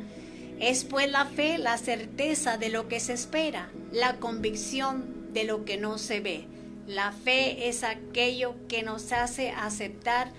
es 0.58 0.84
pues 0.84 1.08
la 1.08 1.24
fe 1.24 1.56
la 1.56 1.78
certeza 1.78 2.58
de 2.58 2.68
lo 2.68 2.88
que 2.88 2.98
se 2.98 3.12
espera, 3.12 3.70
la 3.92 4.16
convicción 4.16 5.32
de 5.32 5.44
lo 5.44 5.64
que 5.64 5.76
no 5.76 5.98
se 5.98 6.18
ve. 6.18 6.46
La 6.88 7.12
fe 7.12 7.68
es 7.68 7.84
aquello 7.84 8.56
que 8.66 8.82
nos 8.82 9.12
hace 9.12 9.50
aceptar 9.50 10.32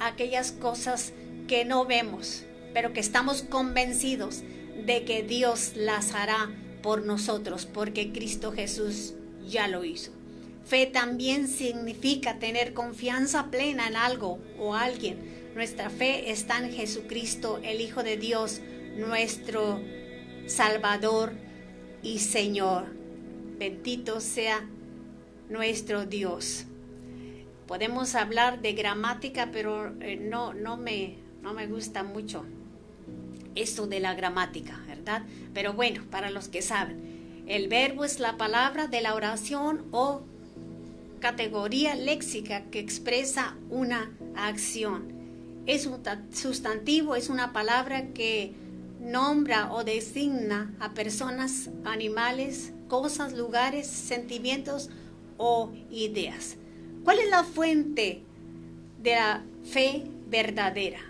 aquellas 0.00 0.50
cosas 0.50 1.12
que 1.46 1.66
no 1.66 1.84
vemos, 1.84 2.44
pero 2.72 2.94
que 2.94 3.00
estamos 3.00 3.42
convencidos 3.42 4.42
de 4.86 5.04
que 5.04 5.22
Dios 5.22 5.72
las 5.76 6.14
hará 6.14 6.50
por 6.82 7.04
nosotros, 7.04 7.66
porque 7.66 8.12
Cristo 8.12 8.52
Jesús 8.52 9.12
ya 9.46 9.68
lo 9.68 9.84
hizo. 9.84 10.15
Fe 10.66 10.86
también 10.86 11.46
significa 11.46 12.40
tener 12.40 12.74
confianza 12.74 13.52
plena 13.52 13.86
en 13.86 13.94
algo 13.94 14.40
o 14.58 14.74
alguien. 14.74 15.52
Nuestra 15.54 15.90
fe 15.90 16.32
está 16.32 16.58
en 16.58 16.72
Jesucristo, 16.72 17.60
el 17.62 17.80
Hijo 17.80 18.02
de 18.02 18.16
Dios, 18.16 18.60
nuestro 18.96 19.80
Salvador 20.46 21.34
y 22.02 22.18
Señor. 22.18 22.86
Bendito 23.58 24.20
sea 24.20 24.68
nuestro 25.48 26.04
Dios. 26.04 26.64
Podemos 27.68 28.16
hablar 28.16 28.60
de 28.60 28.72
gramática, 28.72 29.50
pero 29.52 29.94
eh, 30.00 30.16
no, 30.16 30.52
no, 30.52 30.76
me, 30.76 31.18
no 31.42 31.54
me 31.54 31.68
gusta 31.68 32.02
mucho 32.02 32.44
esto 33.54 33.86
de 33.86 34.00
la 34.00 34.14
gramática, 34.14 34.82
¿verdad? 34.88 35.22
Pero 35.54 35.74
bueno, 35.74 36.02
para 36.10 36.30
los 36.30 36.48
que 36.48 36.60
saben, 36.60 37.44
el 37.46 37.68
verbo 37.68 38.04
es 38.04 38.18
la 38.18 38.36
palabra 38.36 38.88
de 38.88 39.00
la 39.00 39.14
oración 39.14 39.86
o 39.92 40.22
categoría 41.26 41.96
léxica 41.96 42.70
que 42.70 42.78
expresa 42.78 43.56
una 43.68 44.12
acción. 44.36 45.12
Es 45.66 45.84
un 45.86 46.00
sustantivo, 46.32 47.16
es 47.16 47.28
una 47.28 47.52
palabra 47.52 48.12
que 48.14 48.52
nombra 49.00 49.72
o 49.72 49.82
designa 49.82 50.72
a 50.78 50.94
personas, 50.94 51.68
animales, 51.84 52.72
cosas, 52.86 53.32
lugares, 53.32 53.88
sentimientos 53.88 54.88
o 55.36 55.72
ideas. 55.90 56.58
¿Cuál 57.02 57.18
es 57.18 57.28
la 57.28 57.42
fuente 57.42 58.22
de 59.02 59.14
la 59.16 59.42
fe 59.64 60.04
verdadera? 60.28 61.00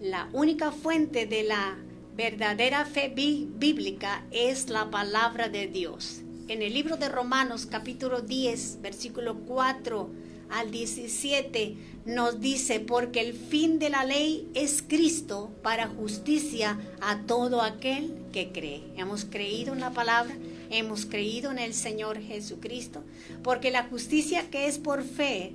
La 0.00 0.28
única 0.32 0.70
fuente 0.70 1.26
de 1.26 1.42
la 1.42 1.78
verdadera 2.14 2.84
fe 2.84 3.08
bíblica 3.12 4.24
es 4.30 4.68
la 4.68 4.88
palabra 4.88 5.48
de 5.48 5.66
Dios. 5.66 6.22
En 6.48 6.60
el 6.60 6.74
libro 6.74 6.96
de 6.96 7.08
Romanos 7.08 7.66
capítulo 7.66 8.20
10, 8.20 8.80
versículo 8.82 9.36
4 9.46 10.10
al 10.50 10.70
17 10.72 11.76
nos 12.04 12.40
dice, 12.40 12.80
porque 12.80 13.20
el 13.20 13.32
fin 13.32 13.78
de 13.78 13.90
la 13.90 14.04
ley 14.04 14.50
es 14.54 14.82
Cristo 14.82 15.52
para 15.62 15.86
justicia 15.86 16.78
a 17.00 17.20
todo 17.22 17.62
aquel 17.62 18.12
que 18.32 18.50
cree. 18.50 18.82
Hemos 18.96 19.24
creído 19.24 19.72
en 19.72 19.80
la 19.80 19.92
palabra, 19.92 20.34
hemos 20.70 21.06
creído 21.06 21.52
en 21.52 21.58
el 21.58 21.74
Señor 21.74 22.20
Jesucristo, 22.20 23.04
porque 23.44 23.70
la 23.70 23.84
justicia 23.84 24.50
que 24.50 24.66
es 24.66 24.78
por 24.78 25.04
fe, 25.04 25.54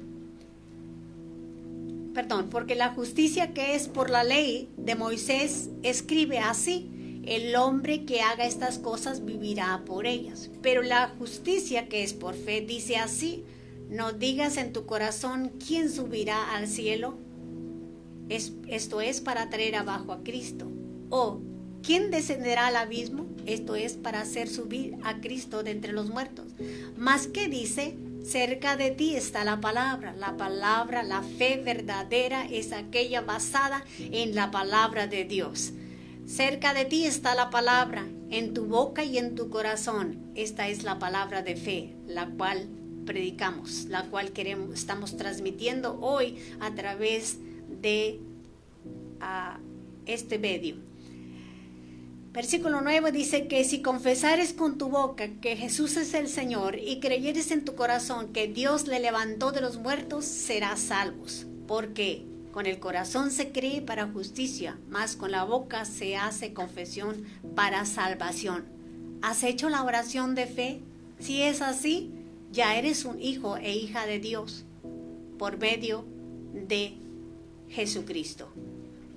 perdón, 2.13 2.47
porque 2.49 2.75
la 2.75 2.93
justicia 2.93 3.53
que 3.53 3.75
es 3.75 3.89
por 3.89 4.09
la 4.09 4.23
ley 4.23 4.69
de 4.77 4.95
Moisés 4.95 5.69
escribe 5.83 6.39
así, 6.39 6.89
el 7.27 7.55
hombre 7.57 8.05
que 8.05 8.21
haga 8.21 8.45
estas 8.45 8.79
cosas 8.79 9.25
vivirá 9.25 9.83
por 9.85 10.07
ellas. 10.07 10.49
Pero 10.61 10.81
la 10.81 11.09
justicia 11.19 11.89
que 11.89 12.03
es 12.03 12.13
por 12.13 12.35
fe 12.35 12.61
dice 12.61 12.95
así, 12.95 13.43
no 13.89 14.13
digas 14.13 14.57
en 14.57 14.71
tu 14.71 14.85
corazón 14.85 15.51
quién 15.65 15.91
subirá 15.91 16.55
al 16.55 16.67
cielo. 16.67 17.17
esto 18.29 19.01
es 19.01 19.21
para 19.21 19.49
traer 19.49 19.75
abajo 19.75 20.13
a 20.13 20.23
Cristo. 20.23 20.71
O 21.09 21.41
quién 21.83 22.11
descenderá 22.11 22.67
al 22.67 22.77
abismo. 22.77 23.27
Esto 23.45 23.75
es 23.75 23.93
para 23.93 24.21
hacer 24.21 24.47
subir 24.49 24.97
a 25.03 25.19
Cristo 25.21 25.63
de 25.63 25.71
entre 25.71 25.93
los 25.93 26.09
muertos. 26.09 26.47
Mas 26.97 27.27
¿qué 27.27 27.47
dice? 27.47 27.97
Cerca 28.23 28.75
de 28.75 28.91
ti 28.91 29.15
está 29.15 29.45
la 29.45 29.61
palabra. 29.61 30.13
La 30.13 30.35
palabra, 30.35 31.03
la 31.03 31.23
fe 31.23 31.61
verdadera 31.63 32.45
es 32.45 32.73
aquella 32.73 33.21
basada 33.21 33.85
en 33.99 34.35
la 34.35 34.51
palabra 34.51 35.07
de 35.07 35.23
Dios. 35.23 35.71
Cerca 36.27 36.73
de 36.73 36.83
ti 36.83 37.05
está 37.05 37.35
la 37.35 37.49
palabra, 37.49 38.05
en 38.29 38.53
tu 38.53 38.65
boca 38.65 39.05
y 39.05 39.17
en 39.17 39.33
tu 39.33 39.49
corazón. 39.49 40.29
Esta 40.35 40.67
es 40.67 40.83
la 40.83 40.99
palabra 40.99 41.41
de 41.41 41.55
fe, 41.55 41.95
la 42.05 42.27
cual 42.27 42.67
predicamos, 43.05 43.85
la 43.85 44.03
cual 44.09 44.33
queremos, 44.33 44.73
estamos 44.73 45.15
transmitiendo 45.15 45.97
hoy 46.01 46.37
a 46.59 46.75
través 46.75 47.37
de 47.81 48.19
este 50.05 50.37
medio. 50.37 50.75
Versículo 52.33 52.81
9 52.81 53.13
dice 53.13 53.47
que 53.47 53.63
si 53.63 53.81
confesares 53.81 54.51
con 54.51 54.77
tu 54.77 54.89
boca 54.89 55.29
que 55.39 55.55
Jesús 55.55 55.95
es 55.95 56.13
el 56.13 56.27
Señor 56.27 56.77
y 56.77 56.99
creyeres 56.99 57.51
en 57.51 57.63
tu 57.63 57.73
corazón 57.75 58.33
que 58.33 58.49
Dios 58.49 58.85
le 58.87 58.99
levantó 58.99 59.53
de 59.53 59.61
los 59.61 59.77
muertos, 59.77 60.25
serás 60.25 60.81
salvos. 60.81 61.47
Porque 61.67 62.25
con 62.57 62.65
el 62.65 62.79
corazón 62.79 63.29
se 63.29 63.51
cree 63.51 63.83
para 63.83 64.07
justicia, 64.07 64.79
mas 64.89 65.15
con 65.15 65.29
la 65.29 65.43
boca 65.43 65.85
se 65.85 66.15
hace 66.15 66.53
confesión 66.53 67.23
para 67.53 67.85
salvación. 67.85 68.65
¿Has 69.21 69.43
hecho 69.43 69.69
la 69.69 69.83
oración 69.83 70.33
de 70.33 70.47
fe? 70.47 70.79
Si 71.19 71.43
es 71.43 71.61
así, 71.61 72.09
ya 72.51 72.75
eres 72.75 73.05
un 73.05 73.21
hijo 73.21 73.57
e 73.57 73.75
hija 73.75 74.07
de 74.07 74.17
Dios 74.17 74.65
por 75.37 75.59
medio 75.59 76.03
de 76.51 76.93
Jesucristo. 77.69 78.51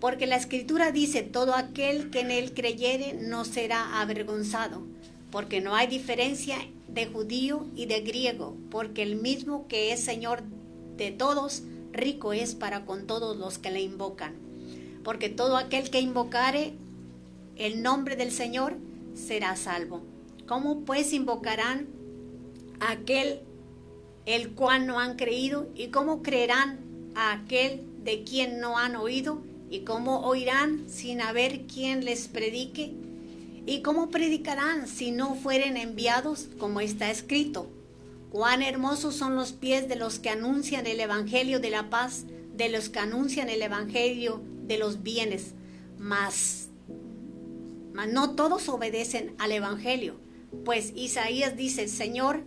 Porque 0.01 0.27
la 0.27 0.37
escritura 0.37 0.93
dice, 0.93 1.23
todo 1.23 1.55
aquel 1.55 2.11
que 2.11 2.21
en 2.21 2.33
él 2.33 2.53
creyere 2.53 3.15
no 3.15 3.47
será 3.47 4.03
avergonzado, 4.03 4.83
porque 5.31 5.63
no 5.63 5.75
hay 5.75 5.87
diferencia 5.87 6.59
de 6.89 7.07
judío 7.07 7.67
y 7.75 7.87
de 7.87 8.03
griego, 8.03 8.55
porque 8.71 9.03
el 9.03 9.17
mismo 9.17 9.67
que 9.67 9.95
es 9.95 10.05
Señor 10.05 10.43
de 10.99 11.11
todos, 11.11 11.63
rico 11.93 12.33
es 12.33 12.55
para 12.55 12.85
con 12.85 13.07
todos 13.07 13.37
los 13.37 13.59
que 13.59 13.71
le 13.71 13.81
invocan. 13.83 14.35
Porque 15.05 15.29
todo 15.29 15.57
aquel 15.57 15.91
que 15.91 16.01
invocare 16.01 16.75
el 17.57 17.83
nombre 17.83 18.17
del 18.17 18.33
Señor 18.33 18.77
será 19.15 19.57
salvo. 19.57 20.03
¿Cómo 20.47 20.81
pues 20.81 21.13
invocarán 21.13 21.89
aquel 22.81 23.41
el 24.27 24.51
cual 24.51 24.87
no 24.87 25.01
han 25.01 25.17
creído 25.17 25.69
y 25.75 25.89
cómo 25.89 26.23
creerán 26.23 26.79
a 27.15 27.33
aquel 27.33 27.83
de 28.05 28.25
quien 28.25 28.61
no 28.61 28.79
han 28.79 28.97
oído 28.97 29.43
y 29.71 29.81
cómo 29.81 30.21
oirán 30.21 30.89
sin 30.89 31.21
haber 31.21 31.67
quien 31.67 32.05
les 32.05 32.29
predique 32.29 32.93
y 33.67 33.83
cómo 33.83 34.11
predicarán 34.11 34.87
si 34.89 35.11
no 35.11 35.35
fueren 35.35 35.77
enviados 35.77 36.49
como 36.59 36.81
está 36.81 37.11
escrito. 37.11 37.69
Cuán 38.31 38.63
hermosos 38.63 39.15
son 39.15 39.37
los 39.37 39.53
pies 39.53 39.89
de 39.89 39.97
los 39.97 40.19
que 40.19 40.31
anuncian 40.31 40.87
el 40.87 41.01
Evangelio 41.01 41.61
de 41.61 41.71
la 41.71 41.91
paz, 41.91 42.25
de 42.55 42.69
los 42.69 42.89
que 42.89 43.01
anuncian 43.01 43.49
el 43.49 43.63
Evangelio 43.63 44.43
de 44.67 44.79
los 44.79 45.03
bienes, 45.03 45.55
mas, 45.99 46.69
mas 47.93 48.09
no 48.09 48.37
todos 48.37 48.69
obedecen 48.69 49.35
al 49.39 49.53
Evangelio. 49.53 50.21
Pues 50.65 50.93
Isaías 50.95 51.57
dice, 51.57 51.89
Señor, 51.89 52.45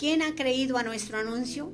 ¿Quién 0.00 0.22
ha 0.22 0.34
creído 0.34 0.78
a 0.78 0.82
nuestro 0.82 1.18
anuncio? 1.18 1.70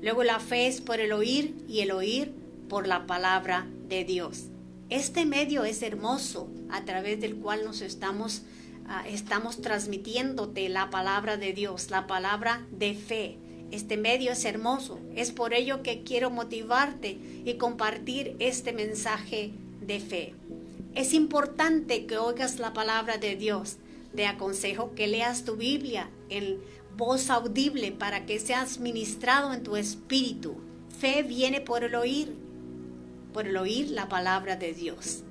Luego 0.00 0.22
la 0.22 0.38
fe 0.38 0.68
es 0.68 0.80
por 0.80 1.00
el 1.00 1.10
oír 1.10 1.56
y 1.66 1.80
el 1.80 1.90
oír 1.90 2.32
por 2.68 2.86
la 2.86 3.08
palabra 3.08 3.66
de 3.88 4.04
Dios. 4.04 4.44
Este 4.88 5.26
medio 5.26 5.64
es 5.64 5.82
hermoso 5.82 6.48
a 6.70 6.84
través 6.84 7.20
del 7.20 7.34
cual 7.34 7.64
nos 7.64 7.80
estamos, 7.80 8.42
uh, 8.90 9.06
estamos 9.06 9.60
transmitiéndote 9.60 10.68
la 10.68 10.90
palabra 10.90 11.36
de 11.36 11.52
Dios, 11.52 11.90
la 11.90 12.06
palabra 12.06 12.66
de 12.70 12.94
fe. 12.94 13.38
Este 13.70 13.96
medio 13.96 14.32
es 14.32 14.44
hermoso. 14.44 14.98
Es 15.14 15.30
por 15.30 15.54
ello 15.54 15.82
que 15.82 16.02
quiero 16.02 16.30
motivarte 16.30 17.18
y 17.44 17.54
compartir 17.54 18.34
este 18.40 18.72
mensaje 18.72 19.52
de 19.80 20.00
fe. 20.00 20.34
Es 20.94 21.14
importante 21.14 22.06
que 22.06 22.18
oigas 22.18 22.58
la 22.58 22.72
palabra 22.72 23.16
de 23.16 23.36
Dios. 23.36 23.76
Te 24.14 24.26
aconsejo 24.26 24.94
que 24.96 25.06
leas 25.06 25.44
tu 25.44 25.54
Biblia 25.54 26.10
en 26.30 26.58
voz 26.96 27.30
audible 27.30 27.92
para 27.92 28.26
que 28.26 28.40
seas 28.40 28.80
ministrado 28.80 29.52
en 29.52 29.62
tu 29.62 29.76
espíritu. 29.76 30.56
Fe 30.98 31.22
viene 31.22 31.60
por 31.60 31.84
el 31.84 31.94
oír, 31.94 32.34
por 33.32 33.46
el 33.46 33.56
oír 33.56 33.90
la 33.90 34.08
palabra 34.08 34.56
de 34.56 34.74
Dios. 34.74 35.22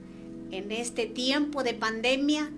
En 0.52 0.72
este 0.72 1.06
tiempo 1.06 1.62
de 1.62 1.74
pandemia, 1.74 2.52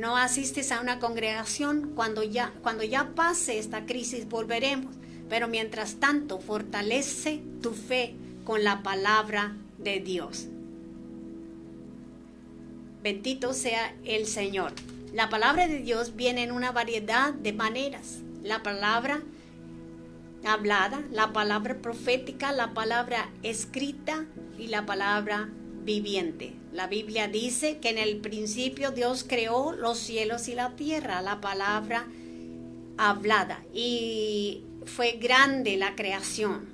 no 0.00 0.16
asistes 0.16 0.72
a 0.72 0.80
una 0.80 0.98
congregación, 0.98 1.92
cuando 1.94 2.22
ya, 2.22 2.54
cuando 2.62 2.82
ya 2.84 3.10
pase 3.14 3.58
esta 3.58 3.84
crisis 3.84 4.26
volveremos. 4.26 4.96
Pero 5.28 5.46
mientras 5.46 5.96
tanto, 5.96 6.40
fortalece 6.40 7.42
tu 7.60 7.72
fe 7.72 8.14
con 8.44 8.64
la 8.64 8.82
palabra 8.82 9.54
de 9.76 10.00
Dios. 10.00 10.46
Bendito 13.02 13.52
sea 13.52 13.94
el 14.04 14.26
Señor. 14.26 14.72
La 15.12 15.28
palabra 15.28 15.68
de 15.68 15.80
Dios 15.80 16.16
viene 16.16 16.44
en 16.44 16.52
una 16.52 16.72
variedad 16.72 17.34
de 17.34 17.52
maneras. 17.52 18.20
La 18.42 18.62
palabra 18.62 19.20
hablada, 20.46 21.02
la 21.12 21.34
palabra 21.34 21.76
profética, 21.76 22.52
la 22.52 22.72
palabra 22.72 23.28
escrita 23.42 24.24
y 24.58 24.68
la 24.68 24.86
palabra 24.86 25.50
viviente. 25.90 26.52
La 26.72 26.86
Biblia 26.86 27.26
dice 27.26 27.78
que 27.78 27.90
en 27.90 27.98
el 27.98 28.18
principio 28.18 28.92
Dios 28.92 29.24
creó 29.26 29.72
los 29.72 29.98
cielos 29.98 30.46
y 30.46 30.54
la 30.54 30.76
tierra, 30.76 31.20
la 31.20 31.40
palabra 31.40 32.06
hablada. 32.96 33.64
Y 33.74 34.62
fue 34.84 35.18
grande 35.20 35.76
la 35.76 35.96
creación. 35.96 36.68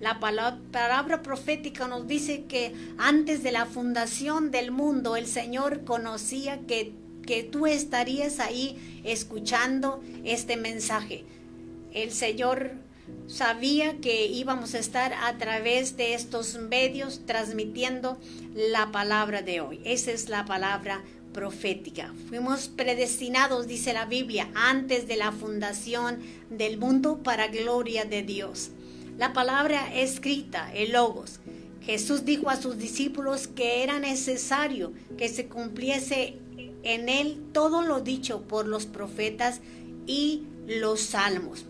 La 0.00 0.18
palabra 0.20 1.22
profética 1.22 1.86
nos 1.86 2.08
dice 2.08 2.44
que 2.48 2.72
antes 2.96 3.42
de 3.42 3.52
la 3.52 3.66
fundación 3.66 4.50
del 4.50 4.70
mundo 4.70 5.16
el 5.16 5.26
Señor 5.26 5.84
conocía 5.84 6.60
que, 6.66 6.94
que 7.26 7.42
tú 7.42 7.66
estarías 7.66 8.40
ahí 8.40 9.02
escuchando 9.04 10.02
este 10.24 10.56
mensaje. 10.56 11.24
El 11.92 12.10
Señor 12.10 12.72
sabía 13.26 13.98
que 14.00 14.26
íbamos 14.26 14.74
a 14.74 14.78
estar 14.78 15.12
a 15.14 15.36
través 15.38 15.96
de 15.96 16.14
estos 16.14 16.56
medios 16.56 17.22
transmitiendo 17.26 18.18
la 18.54 18.92
palabra 18.92 19.42
de 19.42 19.60
hoy. 19.60 19.80
Esa 19.84 20.12
es 20.12 20.28
la 20.28 20.44
palabra 20.44 21.02
profética. 21.32 22.12
Fuimos 22.28 22.68
predestinados, 22.68 23.66
dice 23.66 23.92
la 23.92 24.04
Biblia, 24.04 24.50
antes 24.54 25.08
de 25.08 25.16
la 25.16 25.32
fundación 25.32 26.18
del 26.50 26.78
mundo 26.78 27.22
para 27.22 27.48
gloria 27.48 28.04
de 28.04 28.22
Dios. 28.22 28.70
La 29.18 29.32
palabra 29.32 29.94
escrita, 29.94 30.70
el 30.74 30.92
logos. 30.92 31.40
Jesús 31.80 32.24
dijo 32.24 32.50
a 32.50 32.60
sus 32.60 32.78
discípulos 32.78 33.48
que 33.48 33.82
era 33.82 33.98
necesario 33.98 34.92
que 35.18 35.28
se 35.28 35.48
cumpliese 35.48 36.36
en 36.84 37.08
él 37.08 37.42
todo 37.52 37.82
lo 37.82 38.00
dicho 38.00 38.42
por 38.42 38.68
los 38.68 38.86
profetas 38.86 39.60
y 40.06 40.44
los 40.66 41.00
salmos 41.00 41.64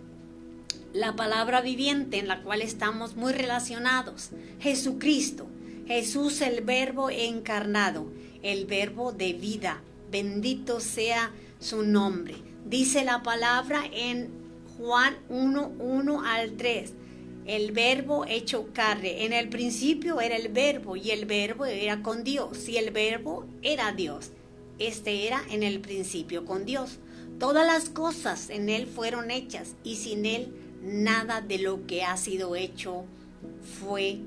la 0.93 1.17
palabra 1.17 1.61
viviente 1.61 2.19
en 2.19 2.29
la 2.29 2.43
cual 2.43 2.63
estamos 2.63 3.17
muy 3.17 3.33
relacionados, 3.33 4.31
Jesucristo, 4.61 5.47
Jesús 5.87 6.41
el 6.43 6.63
verbo 6.63 7.11
encarnado, 7.11 8.07
el 8.43 8.67
verbo 8.67 9.13
de 9.13 9.33
vida, 9.33 9.83
bendito 10.11 10.81
sea 10.81 11.33
su 11.59 11.83
nombre. 11.83 12.35
Dice 12.67 13.05
la 13.05 13.23
palabra 13.23 13.85
en 13.93 14.31
Juan 14.77 15.17
1, 15.29 15.73
1 15.79 16.25
al 16.25 16.57
3. 16.57 16.93
El 17.47 17.73
verbo 17.73 18.25
hecho 18.27 18.69
carne. 18.73 19.25
En 19.25 19.33
el 19.33 19.49
principio 19.49 20.21
era 20.21 20.37
el 20.37 20.49
verbo 20.49 20.95
y 20.95 21.11
el 21.11 21.25
verbo 21.25 21.67
era 21.67 22.03
con 22.03 22.23
Dios 22.23 22.69
y 22.69 22.77
el 22.77 22.91
verbo 22.93 23.47
era 23.63 23.93
Dios. 23.93 24.31
Este 24.79 25.27
era 25.27 25.43
en 25.51 25.63
el 25.63 25.81
principio 25.81 26.45
con 26.45 26.65
Dios. 26.65 26.99
Todas 27.39 27.67
las 27.67 27.89
cosas 27.89 28.51
en 28.51 28.69
Él 28.69 28.87
fueron 28.87 29.31
hechas 29.33 29.75
y 29.83 29.97
sin 29.97 30.27
Él 30.27 30.53
nada 30.83 31.41
de 31.41 31.59
lo 31.59 31.87
que 31.87 32.03
ha 32.03 32.17
sido 32.17 32.57
hecho 32.57 33.05
fue 33.81 34.19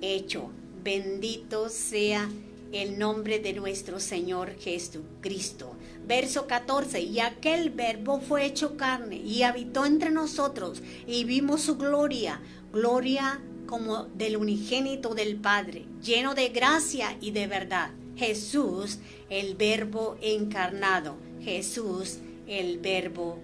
hecho. 0.00 0.50
Bendito 0.82 1.68
sea 1.68 2.28
el 2.72 2.98
nombre 2.98 3.38
de 3.38 3.52
nuestro 3.52 4.00
Señor 4.00 4.56
Jesucristo. 4.58 5.74
Verso 6.06 6.46
14, 6.46 7.00
y 7.00 7.20
aquel 7.20 7.70
verbo 7.70 8.20
fue 8.20 8.44
hecho 8.44 8.76
carne 8.76 9.16
y 9.16 9.44
habitó 9.44 9.84
entre 9.84 10.10
nosotros 10.10 10.82
y 11.06 11.24
vimos 11.24 11.60
su 11.60 11.76
gloria, 11.76 12.40
gloria 12.72 13.40
como 13.66 14.04
del 14.04 14.36
unigénito 14.36 15.14
del 15.14 15.36
Padre, 15.36 15.84
lleno 16.02 16.34
de 16.34 16.48
gracia 16.48 17.16
y 17.20 17.30
de 17.30 17.46
verdad. 17.46 17.90
Jesús, 18.16 18.98
el 19.30 19.54
verbo 19.54 20.16
encarnado, 20.20 21.16
Jesús, 21.40 22.18
el 22.46 22.78
verbo 22.78 23.38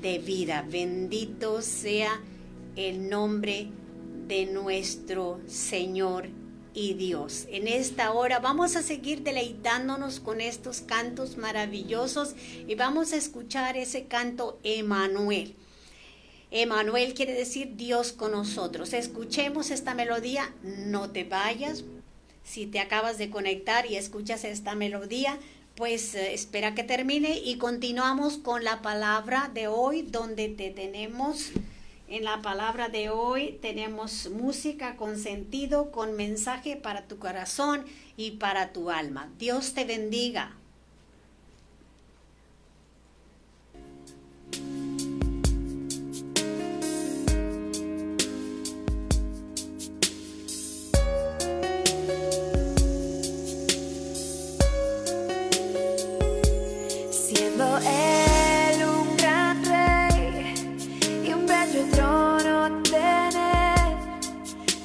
de 0.00 0.18
vida. 0.18 0.66
Bendito 0.68 1.62
sea 1.62 2.20
el 2.76 3.08
nombre 3.08 3.68
de 4.26 4.46
nuestro 4.46 5.40
Señor 5.46 6.28
y 6.74 6.94
Dios. 6.94 7.46
En 7.50 7.68
esta 7.68 8.12
hora 8.12 8.38
vamos 8.38 8.76
a 8.76 8.82
seguir 8.82 9.22
deleitándonos 9.22 10.20
con 10.20 10.40
estos 10.40 10.82
cantos 10.82 11.38
maravillosos 11.38 12.34
y 12.68 12.74
vamos 12.74 13.12
a 13.12 13.16
escuchar 13.16 13.76
ese 13.76 14.06
canto 14.06 14.58
Emanuel. 14.62 15.56
Emanuel 16.50 17.14
quiere 17.14 17.32
decir 17.32 17.76
Dios 17.76 18.12
con 18.12 18.32
nosotros. 18.32 18.92
Escuchemos 18.92 19.70
esta 19.70 19.94
melodía, 19.94 20.54
no 20.62 21.10
te 21.10 21.24
vayas. 21.24 21.84
Si 22.44 22.66
te 22.66 22.78
acabas 22.78 23.18
de 23.18 23.30
conectar 23.30 23.90
y 23.90 23.96
escuchas 23.96 24.44
esta 24.44 24.74
melodía, 24.74 25.38
pues 25.76 26.14
eh, 26.14 26.34
espera 26.34 26.74
que 26.74 26.82
termine 26.82 27.38
y 27.38 27.58
continuamos 27.58 28.38
con 28.38 28.64
la 28.64 28.82
palabra 28.82 29.50
de 29.52 29.68
hoy 29.68 30.02
donde 30.02 30.48
te 30.48 30.70
tenemos 30.70 31.52
en 32.08 32.22
la 32.22 32.40
palabra 32.40 32.88
de 32.88 33.10
hoy 33.10 33.58
tenemos 33.60 34.30
música 34.30 34.96
con 34.96 35.18
sentido, 35.18 35.90
con 35.90 36.14
mensaje 36.14 36.76
para 36.76 37.08
tu 37.08 37.18
corazón 37.18 37.84
y 38.16 38.32
para 38.32 38.72
tu 38.72 38.90
alma. 38.90 39.28
Dios 39.38 39.74
te 39.74 39.84
bendiga. 39.84 40.54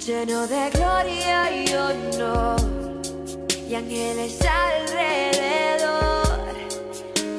Lleno 0.06 0.48
de 0.48 0.70
gloria 0.72 1.52
y 1.52 1.74
honor 1.76 2.60
y 3.70 3.76
ángeles 3.76 4.40
alrededor. 4.42 5.92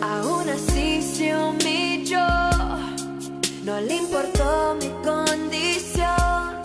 Aún 0.01 0.49
así 0.49 1.03
se 1.03 1.35
humilló, 1.35 2.25
no 3.65 3.81
le 3.81 3.97
importó 3.97 4.77
mi 4.81 4.91
condición, 5.05 6.63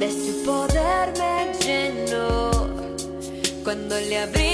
de 0.00 0.10
su 0.10 0.44
poder 0.44 1.12
me 1.16 1.52
llenó 1.64 2.50
cuando 3.62 4.00
le 4.00 4.18
abrí 4.18 4.49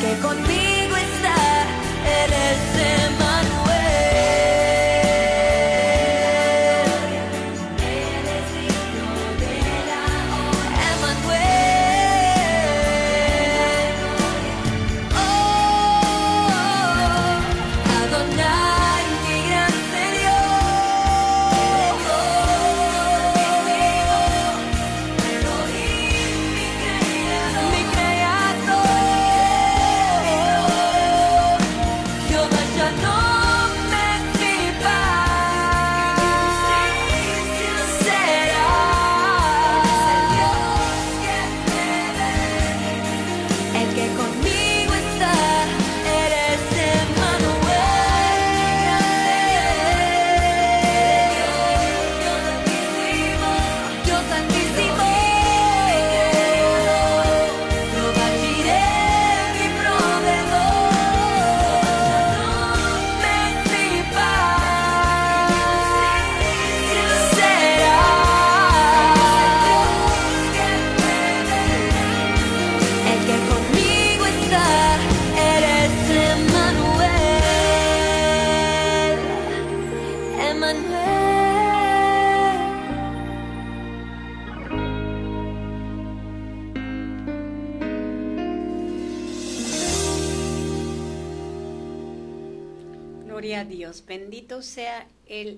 que 0.00 0.18
con 0.20 0.49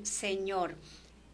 Señor. 0.05 0.75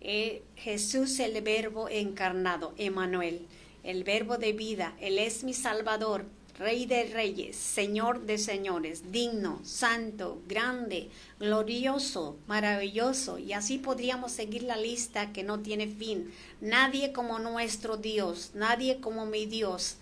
Eh, 0.01 0.43
Jesús 0.57 1.19
el 1.21 1.41
verbo 1.43 1.89
encarnado, 1.89 2.73
Emanuel, 2.79 3.47
el 3.83 4.05
verbo 4.05 4.39
de 4.39 4.53
vida. 4.53 4.95
Él 5.01 5.19
es 5.19 5.45
mi 5.45 5.55
Salvador, 5.55 6.25
Rey 6.59 6.87
de 6.87 7.05
reyes, 7.05 7.55
Señor 7.55 8.23
de 8.23 8.37
señores, 8.37 9.13
digno, 9.13 9.61
santo, 9.63 10.43
grande, 10.49 11.09
glorioso, 11.39 12.37
maravilloso. 12.49 13.39
Y 13.39 13.53
así 13.53 13.79
podríamos 13.79 14.33
seguir 14.33 14.65
la 14.65 14.77
lista 14.77 15.33
que 15.33 15.45
no 15.45 15.61
tiene 15.61 15.87
fin. 15.87 16.33
Nadie 16.61 17.13
como 17.13 17.39
nuestro 17.39 17.97
Dios, 17.97 18.51
nadie 18.55 19.01
como 19.01 19.25
mi 19.25 19.47
Dios 19.47 19.99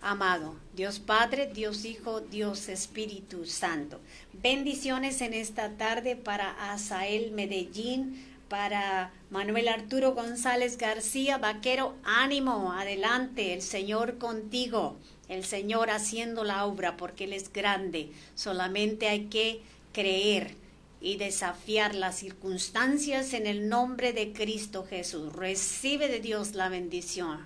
amado. 0.00 0.56
Dios 0.74 0.98
Padre, 0.98 1.50
Dios 1.52 1.84
Hijo, 1.84 2.20
Dios 2.20 2.68
Espíritu 2.68 3.46
Santo. 3.46 4.00
Bendiciones 4.32 5.20
en 5.20 5.34
esta 5.34 5.76
tarde 5.76 6.16
para 6.16 6.72
Asael 6.72 7.32
Medellín, 7.32 8.24
para 8.48 9.12
Manuel 9.30 9.68
Arturo 9.68 10.14
González 10.14 10.78
García, 10.78 11.38
vaquero, 11.38 11.94
ánimo, 12.04 12.72
adelante, 12.72 13.54
el 13.54 13.62
Señor 13.62 14.18
contigo 14.18 14.96
el 15.28 15.44
Señor 15.44 15.90
haciendo 15.90 16.44
la 16.44 16.64
obra 16.64 16.96
porque 16.96 17.24
Él 17.24 17.32
es 17.32 17.52
grande. 17.52 18.10
Solamente 18.34 19.08
hay 19.08 19.26
que 19.26 19.60
creer 19.92 20.54
y 21.00 21.16
desafiar 21.16 21.94
las 21.94 22.16
circunstancias 22.16 23.32
en 23.34 23.46
el 23.46 23.68
nombre 23.68 24.12
de 24.12 24.32
Cristo 24.32 24.86
Jesús. 24.88 25.32
Recibe 25.32 26.08
de 26.08 26.20
Dios 26.20 26.54
la 26.54 26.68
bendición. 26.68 27.40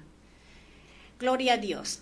Gloria 1.19 1.55
a 1.55 1.59
Dios. 1.59 2.01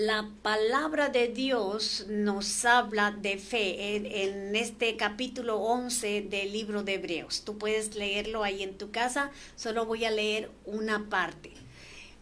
La 0.00 0.28
palabra 0.42 1.08
de 1.08 1.28
Dios 1.28 2.06
nos 2.08 2.64
habla 2.64 3.12
de 3.12 3.38
fe 3.38 3.94
en, 3.94 4.56
este 4.56 4.96
capítulo 4.96 5.58
11 5.58 6.22
del 6.22 6.52
libro 6.52 6.82
de 6.82 6.94
Hebreos. 6.94 7.42
Tú 7.44 7.58
puedes 7.58 7.94
leerlo 7.94 8.42
ahí 8.42 8.64
en 8.64 8.76
tu 8.76 8.90
casa, 8.90 9.30
solo 9.54 9.86
voy 9.86 10.04
a 10.04 10.10
leer 10.10 10.50
una 10.66 11.08
parte. 11.08 11.52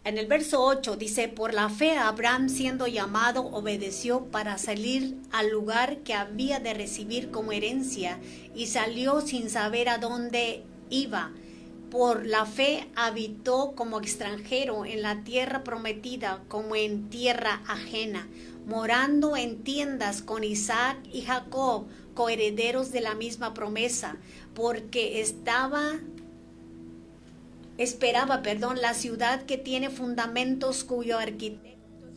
En 0.05 0.19
el 0.19 0.27
verso 0.27 0.63
8 0.63 0.97
dice, 0.97 1.29
por 1.29 1.55
la 1.55 1.71
fe 1.71 1.97
Abraham 1.97 2.51
siendo 2.51 2.89
llamado 2.89 3.41
obedeció 3.41 4.27
para 4.27 4.59
salir 4.59 5.17
al 5.31 5.49
lugar 5.49 6.01
que 6.01 6.13
había 6.13 6.61
de 6.61 6.75
recibir 6.75 7.31
como 7.31 7.53
herencia 7.53 8.21
y 8.55 8.67
salió 8.67 9.23
sin 9.23 9.49
saber 9.49 9.89
a 9.89 9.97
dónde 9.97 10.63
iba. 10.91 11.33
Por 11.93 12.25
la 12.25 12.47
fe 12.47 12.89
habitó 12.97 13.75
como 13.77 14.01
extranjero 14.01 14.87
en 14.87 15.03
la 15.03 15.25
tierra 15.25 15.63
prometida 15.63 16.43
como 16.49 16.75
en 16.75 17.11
tierra 17.11 17.61
ajena, 17.69 18.27
morando 18.67 19.37
en 19.37 19.63
tiendas 19.63 20.23
con 20.23 20.43
Isaac 20.43 20.97
y 21.13 21.21
Jacob, 21.21 21.89
coherederos 22.15 22.93
de 22.93 23.03
la 23.03 23.15
misma 23.15 23.53
promesa, 23.53 24.17
porque 24.55 25.21
estaba 25.21 26.01
esperaba, 27.77 28.41
perdón, 28.41 28.81
la 28.81 28.95
ciudad 28.95 29.43
que 29.43 29.59
tiene 29.59 29.91
fundamentos 29.91 30.85
cuyo 30.85 31.19
arquitecto 31.19 31.73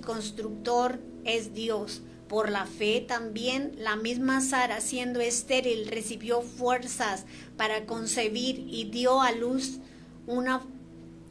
constructor 0.05 0.99
es 1.25 1.53
Dios. 1.53 2.01
Por 2.27 2.49
la 2.49 2.65
fe 2.65 3.01
también 3.01 3.73
la 3.77 3.95
misma 3.95 4.41
Sara, 4.41 4.81
siendo 4.81 5.19
estéril, 5.19 5.88
recibió 5.88 6.41
fuerzas 6.41 7.25
para 7.55 7.85
concebir 7.85 8.65
y 8.67 8.85
dio 8.85 9.21
a 9.21 9.31
luz 9.31 9.77
una 10.25 10.61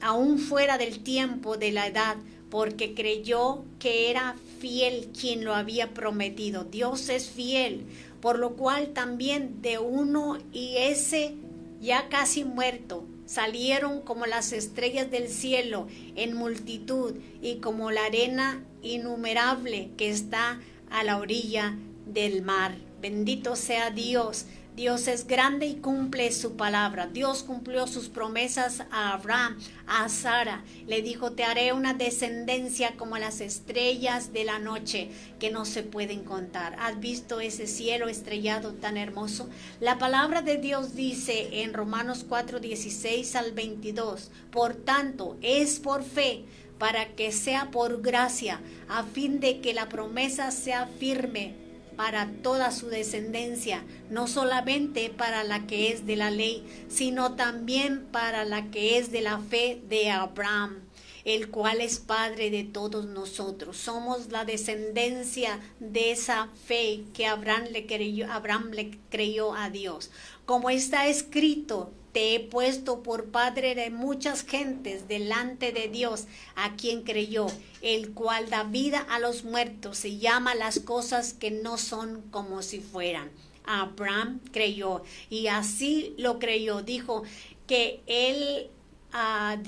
aún 0.01 0.39
fuera 0.39 0.79
del 0.79 1.03
tiempo 1.03 1.57
de 1.57 1.73
la 1.73 1.87
edad, 1.87 2.17
porque 2.51 2.95
creyó 2.95 3.65
que 3.79 4.11
era 4.11 4.37
fiel 4.61 5.11
quien 5.19 5.45
lo 5.45 5.55
había 5.55 5.93
prometido. 5.95 6.65
Dios 6.65 7.09
es 7.09 7.29
fiel, 7.29 7.87
por 8.21 8.39
lo 8.39 8.55
cual 8.55 8.93
también 8.93 9.63
de 9.63 9.79
uno 9.79 10.39
y 10.53 10.77
ese 10.77 11.35
ya 11.81 12.09
casi 12.09 12.45
muerto, 12.45 13.05
salieron 13.27 14.01
como 14.01 14.27
las 14.27 14.53
estrellas 14.53 15.11
del 15.11 15.29
cielo 15.29 15.87
en 16.17 16.35
multitud 16.35 17.15
y 17.43 17.57
como 17.57 17.91
la 17.91 18.05
arena 18.07 18.63
innumerable 18.83 19.91
que 19.97 20.09
está 20.09 20.61
a 20.95 21.03
la 21.03 21.19
orilla 21.19 21.77
del 22.07 22.43
mar. 22.43 22.77
Bendito 23.01 23.57
sea 23.57 23.91
Dios 23.91 24.47
Dios 24.77 25.07
es 25.07 25.29
grande 25.29 25.67
y 25.67 25.77
cumple 25.77 26.33
su 26.33 26.57
palabra. 26.57 27.07
Dios 27.07 27.45
cumplió 27.45 27.87
sus 27.87 28.09
promesas 28.09 28.83
a 28.91 29.13
Abraham, 29.13 29.57
a 29.87 30.09
Sara. 30.09 30.65
Le 30.89 31.01
dijo, 31.01 31.31
te 31.31 31.45
haré 31.45 31.73
una 31.73 31.95
descendencia 31.95 32.97
como 32.97 33.17
las 33.17 33.41
estrellas 33.41 34.33
de 34.33 34.43
la 34.43 34.59
noche 34.59 35.11
que 35.39 35.53
no 35.53 35.65
se 35.65 35.85
pueden 35.85 36.25
contar. 36.25 36.75
¿Has 36.81 36.99
visto 36.99 37.39
ese 37.39 37.69
cielo 37.69 38.09
estrellado 38.09 38.73
tan 38.73 38.97
hermoso? 38.97 39.49
La 39.79 39.99
palabra 39.99 40.43
de 40.43 40.57
Dios 40.57 40.97
dice 40.97 41.63
en 41.63 41.73
Romanos 41.73 42.27
4, 42.29 42.59
16 42.59 43.37
al 43.37 43.53
22, 43.53 44.33
por 44.51 44.75
tanto, 44.75 45.39
es 45.41 45.79
por 45.79 46.03
fe 46.03 46.47
para 46.85 47.07
que 47.17 47.33
sea 47.33 47.71
por 47.71 48.03
gracia, 48.03 48.61
a 48.89 49.05
fin 49.05 49.41
de 49.41 49.63
que 49.63 49.73
la 49.73 49.89
promesa 49.89 50.51
sea 50.51 50.87
firme 50.87 51.55
para 51.97 52.31
toda 52.43 52.71
su 52.73 52.89
descendencia, 52.89 53.83
no 54.11 54.27
solamente 54.27 55.09
para 55.09 55.45
la 55.45 55.67
que 55.67 55.91
es 55.91 56.05
de 56.05 56.17
la 56.17 56.31
ley, 56.31 56.63
sino 56.91 57.37
también 57.37 58.05
para 58.13 58.45
la 58.45 58.71
que 58.71 58.99
es 58.99 59.11
de 59.11 59.23
la 59.23 59.39
fe 59.39 59.81
de 59.89 60.11
Abraham 60.11 60.83
el 61.25 61.49
cual 61.49 61.81
es 61.81 62.01
Padre 62.01 62.51
de 62.51 62.65
todos 62.65 63.07
nosotros. 63.07 63.79
Somos 63.79 64.31
la 64.31 64.45
descendencia 64.45 65.59
de 65.81 66.11
esa 66.11 66.51
fe 66.67 67.05
que 67.15 67.25
Abraham 67.25 67.65
le 67.71 67.87
creyó, 67.87 69.55
a 69.55 69.71
Dios. 69.71 70.11
Como 70.45 70.69
está 70.69 71.07
escrito, 71.07 71.95
te 72.15 72.37
he 72.37 72.41
puesto 72.41 73.03
por 73.03 73.25
padre 73.27 73.75
de 73.75 73.91
muchas 73.91 74.45
gentes 74.45 75.09
delante 75.09 75.73
de 75.73 75.89
Dios, 75.89 76.27
a 76.55 76.77
quien 76.77 77.03
creyó, 77.03 77.49
el 77.83 78.13
cual 78.13 78.49
da 78.49 78.63
vida 78.63 79.05
a 79.11 79.19
los 79.19 79.43
muertos 79.43 80.05
y 80.05 80.19
llama 80.21 80.55
las 80.55 80.79
cosas 80.79 81.35
que 81.35 81.51
no 81.51 81.77
son 81.77 82.23
como 82.31 82.63
si 82.63 82.79
fueran. 82.79 83.31
Abraham 83.67 84.39
creyó 84.53 85.03
y 85.29 85.49
así 85.49 86.15
lo 86.17 86.39
creyó. 86.39 86.83
Dijo 86.83 87.25
que 87.67 88.01
él 88.07 88.71
uh, 89.13 89.59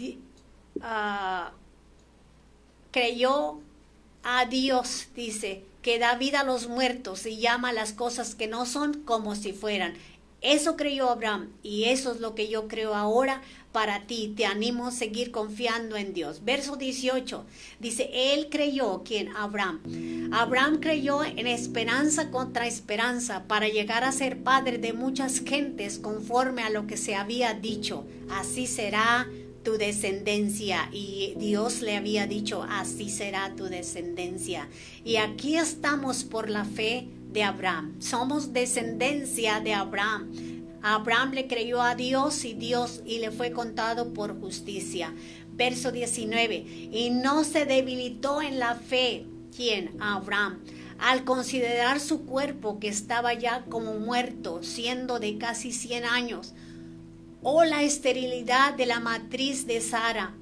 uh, 0.79 1.51
creyó 2.93 3.59
a 4.23 4.45
Dios, 4.45 5.09
dice, 5.17 5.65
que 5.83 5.99
da 5.99 6.15
vida 6.15 6.41
a 6.41 6.45
los 6.45 6.69
muertos 6.69 7.27
y 7.27 7.39
llama 7.39 7.73
las 7.73 7.93
cosas 7.93 8.37
que 8.37 8.47
no 8.47 8.67
son 8.67 9.03
como 9.03 9.35
si 9.35 9.53
fueran. 9.53 9.95
Eso 10.43 10.77
creyó 10.77 11.11
Abraham 11.11 11.49
y 11.63 11.85
eso 11.85 12.13
es 12.13 12.21
lo 12.21 12.35
que 12.35 12.49
yo 12.49 12.69
creo 12.69 12.95
ahora 12.95 13.43
para 13.73 14.07
ti. 14.07 14.33
Te 14.37 14.47
animo 14.47 14.87
a 14.87 14.93
seguir 14.93 15.31
confiando 15.31 15.97
en 15.97 16.13
Dios. 16.13 16.45
Verso 16.45 16.77
18 16.77 17.45
dice, 17.81 18.11
Él 18.13 18.49
creyó, 18.51 19.03
quien 19.03 19.35
Abraham. 19.37 19.81
Abraham 20.33 20.79
creyó 20.81 21.25
en 21.25 21.47
esperanza 21.47 22.31
contra 22.31 22.67
esperanza 22.67 23.45
para 23.49 23.69
llegar 23.69 24.05
a 24.05 24.13
ser 24.13 24.43
padre 24.43 24.79
de 24.79 24.93
muchas 24.93 25.41
gentes 25.41 25.99
conforme 25.99 26.63
a 26.63 26.71
lo 26.71 26.87
que 26.87 26.97
se 26.97 27.15
había 27.15 27.55
dicho. 27.55 28.05
Así 28.31 28.67
será 28.67 29.27
tu 29.67 29.79
descendencia. 29.79 30.89
Y 30.93 31.35
Dios 31.39 31.83
le 31.83 31.97
había 31.97 32.29
dicho, 32.29 32.65
así 32.69 33.11
será 33.11 33.53
tu 33.57 33.65
descendencia. 33.65 34.69
Y 35.05 35.17
aquí 35.17 35.57
estamos 35.57 36.23
por 36.23 36.49
la 36.49 36.65
fe 36.65 37.09
de 37.33 37.43
Abraham. 37.43 37.95
Somos 38.01 38.53
descendencia 38.53 39.61
de 39.61 39.75
Abraham. 39.75 40.31
Abraham 40.83 41.33
le 41.33 41.47
creyó 41.47 41.83
a 41.83 41.95
Dios 41.95 42.45
y 42.45 42.55
Dios 42.55 43.03
y 43.05 43.19
le 43.19 43.31
fue 43.31 43.51
contado 43.51 44.13
por 44.13 44.41
justicia. 44.41 45.13
Verso 45.53 45.91
19. 45.91 46.91
Y 46.93 47.11
no 47.11 47.45
se 47.45 47.65
debilitó 47.67 48.41
en 48.41 48.59
la 48.59 48.75
fe. 48.75 49.27
¿Quién? 49.55 49.97
Abraham. 50.01 50.61
Al 50.99 51.25
considerar 51.25 52.01
su 52.01 52.25
cuerpo 52.25 52.79
que 52.79 52.89
estaba 52.89 53.35
ya 53.35 53.65
como 53.65 53.95
muerto, 53.95 54.63
siendo 54.63 55.19
de 55.19 55.39
casi 55.39 55.73
100 55.73 56.05
años, 56.05 56.55
o 57.43 57.65
la 57.65 57.83
esterilidad 57.83 58.75
de 58.75 58.87
la 58.87 59.01
matriz 59.01 59.67
de 59.67 59.81
Sara. 59.81 60.35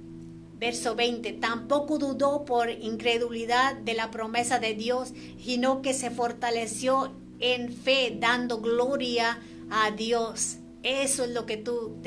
Verso 0.64 0.94
20, 0.94 1.34
tampoco 1.34 1.98
dudó 1.98 2.46
por 2.46 2.70
incredulidad 2.70 3.76
de 3.76 3.92
la 3.92 4.10
promesa 4.10 4.58
de 4.58 4.72
Dios, 4.72 5.12
sino 5.38 5.82
que 5.82 5.92
se 5.92 6.10
fortaleció 6.10 7.12
en 7.38 7.70
fe, 7.70 8.16
dando 8.18 8.62
gloria 8.62 9.40
a 9.68 9.90
Dios. 9.90 10.56
Eso 10.82 11.24
es 11.24 11.30
lo 11.32 11.44
que 11.44 11.58
tú 11.58 11.98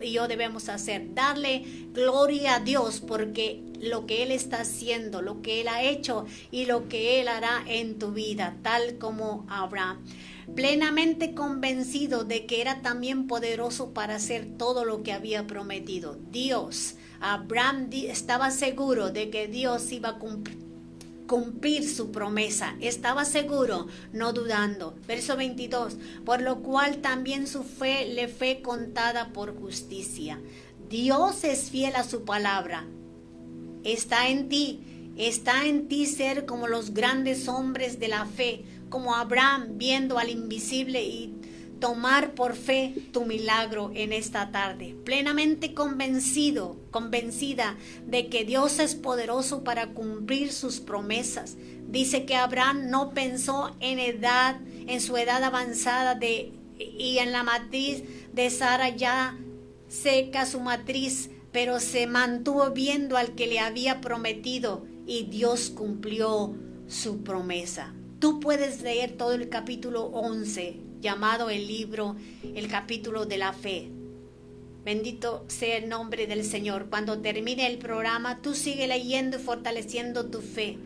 y 0.00 0.12
yo 0.12 0.28
debemos 0.28 0.70
hacer, 0.70 1.12
darle 1.12 1.62
gloria 1.92 2.54
a 2.54 2.60
Dios 2.60 3.02
porque 3.06 3.62
lo 3.82 4.06
que 4.06 4.22
Él 4.22 4.30
está 4.30 4.62
haciendo, 4.62 5.20
lo 5.20 5.42
que 5.42 5.60
Él 5.60 5.68
ha 5.68 5.82
hecho 5.82 6.24
y 6.50 6.64
lo 6.64 6.88
que 6.88 7.20
Él 7.20 7.28
hará 7.28 7.64
en 7.66 7.98
tu 7.98 8.12
vida, 8.12 8.56
tal 8.62 8.96
como 8.96 9.44
Abraham. 9.50 10.02
Plenamente 10.54 11.34
convencido 11.34 12.24
de 12.24 12.46
que 12.46 12.62
era 12.62 12.80
también 12.80 13.26
poderoso 13.26 13.92
para 13.92 14.14
hacer 14.14 14.56
todo 14.56 14.86
lo 14.86 15.02
que 15.02 15.12
había 15.12 15.46
prometido. 15.46 16.16
Dios, 16.30 16.94
Abraham 17.20 17.88
estaba 17.92 18.50
seguro 18.50 19.10
de 19.10 19.30
que 19.30 19.48
Dios 19.48 19.90
iba 19.92 20.10
a 20.10 20.18
cumplir 21.26 21.88
su 21.88 22.12
promesa. 22.12 22.76
Estaba 22.80 23.24
seguro, 23.24 23.86
no 24.12 24.32
dudando. 24.32 24.94
Verso 25.06 25.36
22, 25.36 25.96
por 26.24 26.42
lo 26.42 26.62
cual 26.62 26.98
también 26.98 27.46
su 27.46 27.62
fe 27.62 28.06
le 28.06 28.28
fue 28.28 28.62
contada 28.62 29.32
por 29.32 29.58
justicia. 29.58 30.40
Dios 30.88 31.44
es 31.44 31.70
fiel 31.70 31.96
a 31.96 32.04
su 32.04 32.24
palabra. 32.24 32.86
Está 33.82 34.28
en 34.28 34.48
ti, 34.48 35.12
está 35.16 35.66
en 35.66 35.88
ti 35.88 36.06
ser 36.06 36.46
como 36.46 36.68
los 36.68 36.92
grandes 36.92 37.48
hombres 37.48 37.98
de 37.98 38.08
la 38.08 38.26
fe, 38.26 38.64
como 38.88 39.14
Abraham 39.14 39.78
viendo 39.78 40.18
al 40.18 40.30
invisible 40.30 41.04
y 41.04 41.35
tomar 41.80 42.34
por 42.34 42.54
fe 42.54 42.94
tu 43.12 43.24
milagro 43.24 43.90
en 43.94 44.12
esta 44.12 44.50
tarde, 44.50 44.94
plenamente 45.04 45.74
convencido, 45.74 46.76
convencida 46.90 47.76
de 48.06 48.28
que 48.28 48.44
Dios 48.44 48.78
es 48.78 48.94
poderoso 48.94 49.62
para 49.64 49.88
cumplir 49.88 50.52
sus 50.52 50.80
promesas. 50.80 51.56
Dice 51.88 52.24
que 52.24 52.34
Abraham 52.34 52.88
no 52.90 53.10
pensó 53.10 53.74
en 53.80 53.98
edad, 53.98 54.58
en 54.86 55.00
su 55.00 55.16
edad 55.16 55.42
avanzada 55.42 56.14
de 56.14 56.52
y 56.78 57.18
en 57.18 57.32
la 57.32 57.42
matriz 57.42 58.02
de 58.32 58.50
Sara 58.50 58.90
ya 58.90 59.38
seca 59.88 60.46
su 60.46 60.60
matriz, 60.60 61.30
pero 61.52 61.80
se 61.80 62.06
mantuvo 62.06 62.70
viendo 62.70 63.16
al 63.16 63.34
que 63.34 63.46
le 63.46 63.60
había 63.60 64.00
prometido 64.00 64.84
y 65.06 65.24
Dios 65.24 65.70
cumplió 65.70 66.54
su 66.86 67.22
promesa. 67.22 67.94
Tú 68.18 68.40
puedes 68.40 68.82
leer 68.82 69.16
todo 69.16 69.32
el 69.32 69.48
capítulo 69.48 70.06
11 70.06 70.85
llamado 71.00 71.50
el 71.50 71.66
libro, 71.66 72.16
el 72.54 72.68
capítulo 72.68 73.26
de 73.26 73.38
la 73.38 73.52
fe. 73.52 73.90
Bendito 74.84 75.44
sea 75.48 75.78
el 75.78 75.88
nombre 75.88 76.26
del 76.26 76.44
Señor. 76.44 76.86
Cuando 76.88 77.18
termine 77.18 77.66
el 77.66 77.78
programa, 77.78 78.40
tú 78.40 78.54
sigue 78.54 78.86
leyendo 78.86 79.36
y 79.36 79.40
fortaleciendo 79.40 80.26
tu 80.26 80.40
fe. 80.40 80.78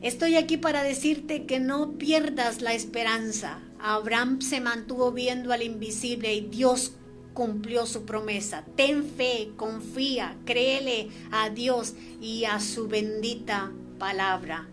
Estoy 0.00 0.36
aquí 0.36 0.56
para 0.56 0.82
decirte 0.82 1.44
que 1.44 1.60
no 1.60 1.98
pierdas 1.98 2.62
la 2.62 2.72
esperanza. 2.72 3.60
Abraham 3.78 4.40
se 4.40 4.60
mantuvo 4.60 5.12
viendo 5.12 5.52
al 5.52 5.62
invisible 5.62 6.34
y 6.34 6.40
Dios 6.40 6.92
cumplió 7.34 7.84
su 7.84 8.04
promesa. 8.04 8.64
Ten 8.74 9.04
fe, 9.04 9.50
confía, 9.56 10.36
créele 10.44 11.10
a 11.30 11.50
Dios 11.50 11.94
y 12.20 12.44
a 12.44 12.58
su 12.58 12.88
bendita 12.88 13.70
palabra. 13.98 14.66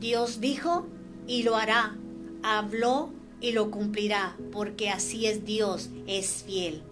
Dios 0.00 0.40
dijo 0.40 0.86
y 1.26 1.44
lo 1.44 1.56
hará. 1.56 1.96
Habló 2.42 3.12
y 3.40 3.52
lo 3.52 3.70
cumplirá, 3.70 4.36
porque 4.52 4.90
así 4.90 5.26
es 5.26 5.44
Dios, 5.44 5.90
es 6.06 6.44
fiel. 6.46 6.82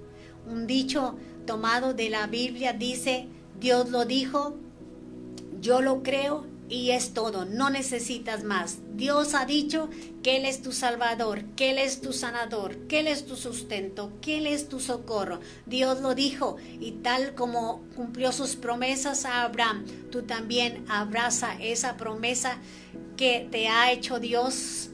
Un 0.46 0.66
dicho 0.66 1.16
tomado 1.46 1.94
de 1.94 2.10
la 2.10 2.26
Biblia 2.26 2.72
dice, 2.72 3.28
Dios 3.58 3.90
lo 3.90 4.04
dijo, 4.04 4.56
yo 5.60 5.80
lo 5.80 6.02
creo 6.02 6.46
y 6.68 6.90
es 6.90 7.14
todo, 7.14 7.44
no 7.44 7.70
necesitas 7.70 8.44
más. 8.44 8.78
Dios 8.94 9.34
ha 9.34 9.46
dicho 9.46 9.88
que 10.22 10.36
Él 10.36 10.44
es 10.44 10.62
tu 10.62 10.72
salvador, 10.72 11.44
que 11.56 11.70
Él 11.70 11.78
es 11.78 12.00
tu 12.00 12.12
sanador, 12.12 12.76
que 12.86 13.00
Él 13.00 13.06
es 13.06 13.26
tu 13.26 13.36
sustento, 13.36 14.12
que 14.20 14.38
Él 14.38 14.46
es 14.46 14.68
tu 14.68 14.80
socorro. 14.80 15.40
Dios 15.66 16.00
lo 16.00 16.14
dijo 16.14 16.56
y 16.78 16.92
tal 16.92 17.34
como 17.34 17.82
cumplió 17.96 18.32
sus 18.32 18.56
promesas 18.56 19.24
a 19.24 19.42
Abraham, 19.42 19.84
tú 20.10 20.22
también 20.22 20.84
abraza 20.88 21.54
esa 21.60 21.96
promesa 21.96 22.58
que 23.16 23.48
te 23.50 23.68
ha 23.68 23.90
hecho 23.90 24.20
Dios 24.20 24.90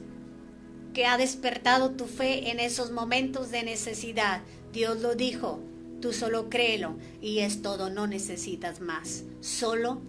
que 0.95 1.05
ha 1.05 1.17
despertado 1.17 1.91
tu 1.91 2.05
fe 2.05 2.49
en 2.49 2.59
esos 2.61 2.89
momentos 2.89 3.51
de 3.51 3.63
necesidad. 3.63 4.41
Dios 4.71 5.01
lo 5.01 5.13
dijo, 5.13 5.59
tú 6.01 6.13
solo 6.13 6.49
créelo 6.49 6.95
y 7.21 7.39
es 7.39 7.61
todo, 7.61 7.89
no 7.89 8.07
necesitas 8.07 8.79
más. 8.79 9.25
Solo 9.41 10.01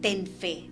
ten 0.00 0.26
fe. 0.26 0.70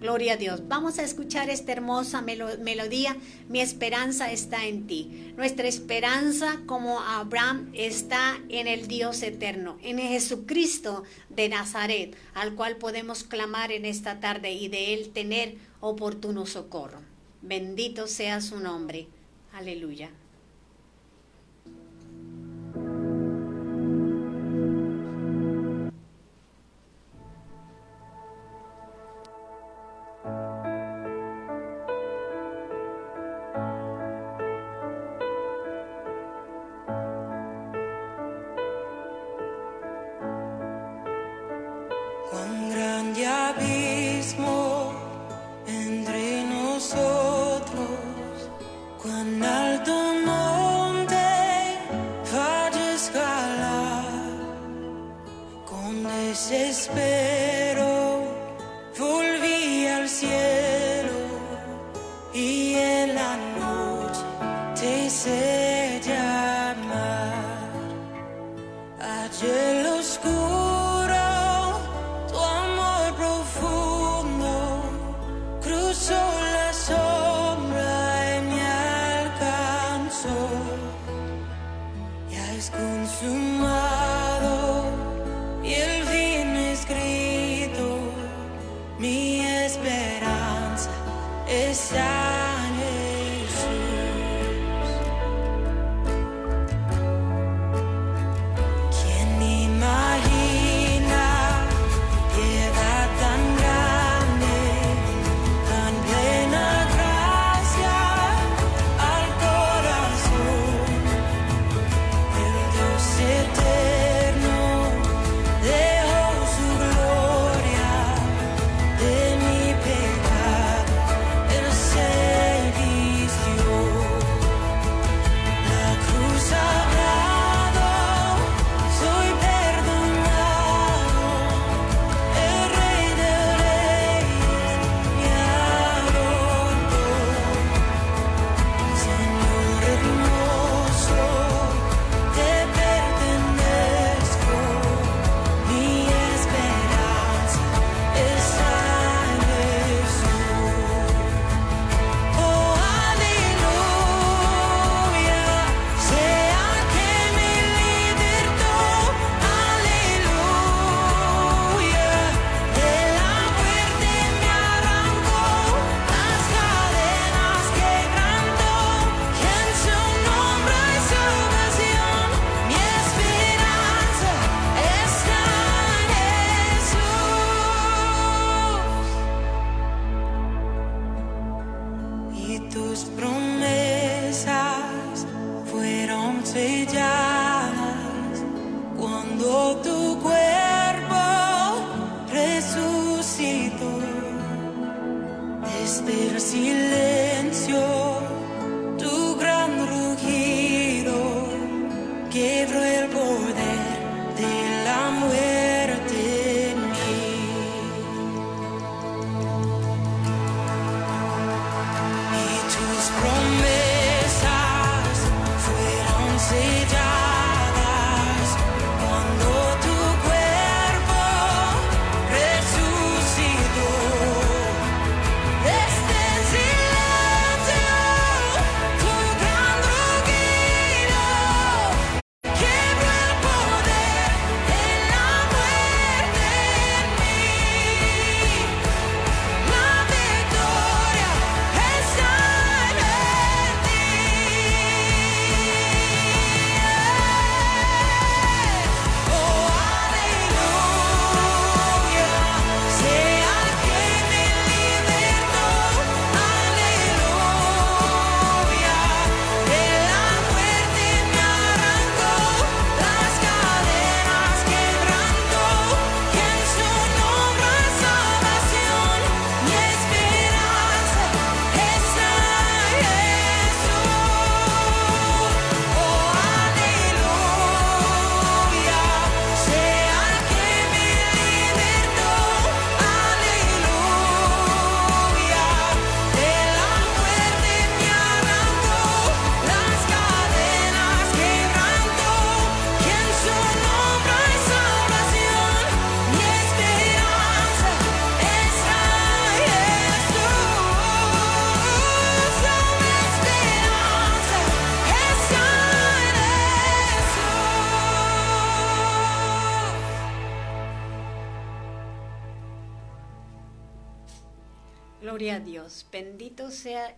Gloria 0.00 0.34
a 0.34 0.36
Dios. 0.36 0.68
Vamos 0.68 0.98
a 0.98 1.02
escuchar 1.02 1.48
esta 1.48 1.72
hermosa 1.72 2.20
melodía. 2.20 3.16
Mi 3.48 3.60
esperanza 3.60 4.30
está 4.30 4.66
en 4.66 4.86
ti. 4.86 5.32
Nuestra 5.36 5.66
esperanza 5.66 6.60
como 6.66 7.00
Abraham 7.00 7.70
está 7.72 8.38
en 8.50 8.68
el 8.68 8.86
Dios 8.86 9.22
eterno, 9.22 9.78
en 9.82 9.98
Jesucristo 9.98 11.04
de 11.30 11.48
Nazaret, 11.48 12.16
al 12.34 12.54
cual 12.54 12.76
podemos 12.76 13.24
clamar 13.24 13.72
en 13.72 13.86
esta 13.86 14.20
tarde 14.20 14.52
y 14.52 14.68
de 14.68 14.92
él 14.92 15.08
tener 15.08 15.56
oportuno 15.80 16.44
socorro. 16.44 17.07
Bendito 17.48 18.06
sea 18.06 18.42
su 18.42 18.60
nombre. 18.60 19.08
Aleluya. 19.54 20.10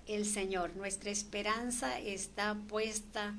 El 0.06 0.26
Señor. 0.26 0.76
Nuestra 0.76 1.10
esperanza 1.10 1.98
está 1.98 2.56
puesta 2.68 3.34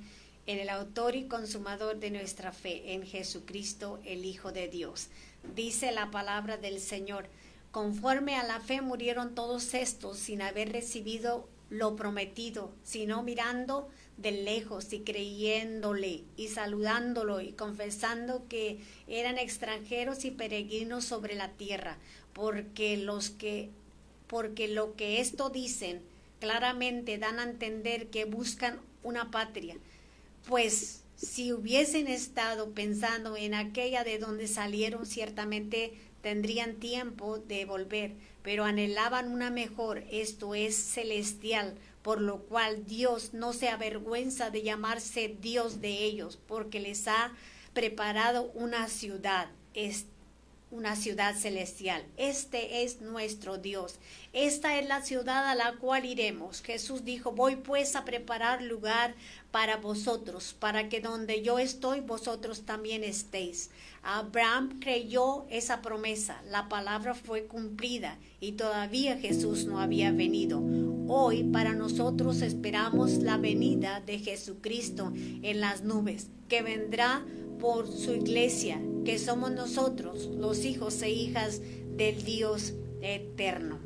en 0.48 0.60
el 0.60 0.70
autor 0.70 1.16
y 1.16 1.26
consumador 1.28 2.00
de 2.00 2.12
nuestra 2.12 2.52
fe, 2.52 2.94
en 2.94 3.06
Jesucristo, 3.06 4.00
el 4.06 4.26
Hijo 4.26 4.52
de 4.52 4.68
Dios. 4.68 5.08
Dice 5.56 5.92
la 5.92 6.12
palabra 6.12 6.58
del 6.58 6.80
Señor, 6.80 7.28
conforme 7.72 8.36
a 8.36 8.44
la 8.44 8.60
fe 8.60 8.82
murieron 8.82 9.36
todos 9.36 9.74
estos 9.74 10.18
sin 10.18 10.42
haber 10.42 10.72
recibido 10.72 11.48
lo 11.70 11.96
prometido, 11.96 12.72
sino 12.84 13.24
mirando 13.24 13.88
de 14.18 14.32
lejos 14.32 14.92
y 14.94 15.00
creyéndole 15.00 16.24
y 16.36 16.50
saludándolo 16.50 17.40
y 17.40 17.54
confesando 17.54 18.46
que 18.50 18.80
eran 19.08 19.38
extranjeros 19.38 20.26
y 20.26 20.32
peregrinos 20.32 21.06
sobre 21.06 21.36
la 21.36 21.50
tierra, 21.50 21.98
porque 22.34 22.98
los 22.98 23.30
que 23.30 23.70
porque 24.28 24.70
lo 24.70 24.96
que 24.96 25.20
esto 25.20 25.50
dicen 25.50 26.02
claramente 26.42 27.18
dan 27.18 27.40
a 27.40 27.44
entender 27.44 28.10
que 28.10 28.26
buscan 28.26 28.82
una 29.04 29.32
patria, 29.32 29.78
pues 30.50 31.04
si 31.16 31.54
hubiesen 31.54 32.08
estado 32.08 32.72
pensando 32.72 33.38
en 33.38 33.54
aquella 33.54 34.04
de 34.04 34.18
donde 34.18 34.48
salieron, 34.48 35.06
ciertamente 35.06 35.94
tendrían 36.22 36.76
tiempo 36.76 37.38
de 37.38 37.66
volver, 37.66 38.16
pero 38.42 38.66
anhelaban 38.66 39.32
una 39.32 39.52
mejor, 39.52 40.04
esto 40.12 40.56
es 40.56 40.76
celestial, 40.76 41.76
por 42.02 42.20
lo 42.20 42.40
cual 42.40 42.86
Dios 42.88 43.34
no 43.34 43.54
se 43.54 43.70
avergüenza 43.70 44.50
de 44.50 44.64
llamarse 44.64 45.38
Dios 45.40 45.80
de 45.80 46.04
ellos, 46.04 46.40
porque 46.48 46.80
les 46.80 47.08
ha 47.08 47.34
preparado 47.74 48.52
una 48.56 48.88
ciudad. 48.88 49.50
Es 49.74 50.08
una 50.72 50.96
ciudad 50.96 51.36
celestial. 51.36 52.04
Este 52.18 52.84
es 52.84 53.02
nuestro 53.02 53.58
Dios. 53.58 54.00
Esta 54.34 54.80
es 54.80 54.88
la 54.88 55.02
ciudad 55.02 55.50
a 55.50 55.56
la 55.56 55.74
cual 55.74 56.06
iremos. 56.06 56.62
Jesús 56.62 57.04
dijo, 57.04 57.34
voy 57.34 57.58
pues 57.58 57.96
a 57.96 58.06
preparar 58.06 58.62
lugar 58.62 59.14
para 59.52 59.78
vosotros, 59.78 60.56
para 60.58 60.88
que 60.88 61.02
donde 61.02 61.42
yo 61.42 61.60
estoy, 61.60 62.00
vosotros 62.00 62.62
también 62.62 63.04
estéis. 63.04 63.70
Abraham 64.02 64.80
creyó 64.80 65.46
esa 65.50 65.82
promesa, 65.82 66.42
la 66.50 66.70
palabra 66.70 67.14
fue 67.14 67.46
cumplida 67.46 68.18
y 68.40 68.54
todavía 68.54 69.18
Jesús 69.18 69.66
no 69.66 69.80
había 69.80 70.12
venido. 70.12 70.64
Hoy 71.08 71.44
para 71.44 71.74
nosotros 71.74 72.42
esperamos 72.42 73.12
la 73.18 73.38
venida 73.38 74.00
de 74.00 74.20
Jesucristo 74.20 75.12
en 75.16 75.60
las 75.60 75.84
nubes, 75.84 76.30
que 76.48 76.62
vendrá 76.62 77.24
por 77.60 77.88
su 77.88 78.14
iglesia, 78.14 78.82
que 79.06 79.20
somos 79.20 79.52
nosotros, 79.52 80.30
los 80.38 80.66
hijos 80.66 81.02
e 81.02 81.10
hijas 81.10 81.62
del 81.96 82.24
Dios 82.24 82.74
eterno. 83.02 83.80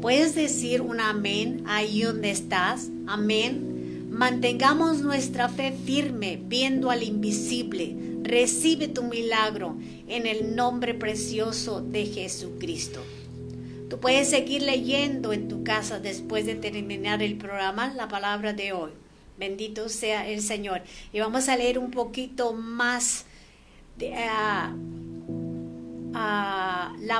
¿Puedes 0.00 0.34
decir 0.34 0.82
un 0.82 1.00
amén 1.00 1.62
ahí 1.66 2.02
donde 2.02 2.30
estás? 2.30 2.88
Amén. 3.06 4.08
Mantengamos 4.10 5.02
nuestra 5.02 5.48
fe 5.48 5.72
firme, 5.72 6.40
viendo 6.42 6.90
al 6.90 7.02
invisible. 7.02 7.96
Recibe 8.22 8.88
tu 8.88 9.02
milagro 9.02 9.76
en 10.08 10.26
el 10.26 10.56
nombre 10.56 10.94
precioso 10.94 11.80
de 11.80 12.06
Jesucristo. 12.06 13.02
Tú 13.88 14.00
puedes 14.00 14.30
seguir 14.30 14.62
leyendo 14.62 15.32
en 15.32 15.48
tu 15.48 15.62
casa 15.62 16.00
después 16.00 16.44
de 16.44 16.56
terminar 16.56 17.22
el 17.22 17.36
programa 17.36 17.92
la 17.94 18.08
palabra 18.08 18.52
de 18.52 18.72
hoy. 18.72 18.90
Bendito 19.38 19.88
sea 19.88 20.26
el 20.28 20.40
Señor. 20.40 20.82
Y 21.12 21.20
vamos 21.20 21.48
a 21.48 21.56
leer 21.56 21.78
un 21.78 21.90
poquito 21.90 22.52
más 22.52 23.25
la 23.98 24.74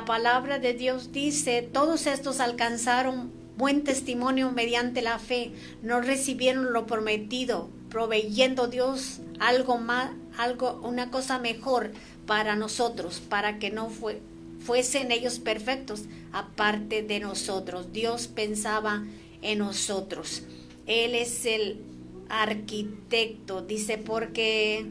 palabra 0.06 0.58
de 0.58 0.74
Dios 0.74 1.12
dice, 1.12 1.62
todos 1.62 2.06
estos 2.06 2.40
alcanzaron 2.40 3.30
buen 3.56 3.84
testimonio 3.84 4.52
mediante 4.52 5.00
la 5.02 5.18
fe, 5.18 5.52
no 5.82 6.00
recibieron 6.00 6.72
lo 6.72 6.86
prometido, 6.86 7.70
proveyendo 7.88 8.68
Dios 8.68 9.20
algo 9.38 9.78
más, 9.78 10.10
algo, 10.36 10.80
una 10.82 11.10
cosa 11.10 11.38
mejor 11.38 11.92
para 12.26 12.56
nosotros, 12.56 13.20
para 13.20 13.58
que 13.58 13.70
no 13.70 13.88
fue, 13.88 14.20
fuesen 14.58 15.12
ellos 15.12 15.38
perfectos, 15.38 16.02
aparte 16.32 17.02
de 17.02 17.20
nosotros. 17.20 17.92
Dios 17.92 18.26
pensaba 18.26 19.04
en 19.40 19.58
nosotros. 19.58 20.42
Él 20.86 21.14
es 21.14 21.46
el 21.46 21.80
arquitecto, 22.28 23.62
dice, 23.62 23.96
porque 23.96 24.86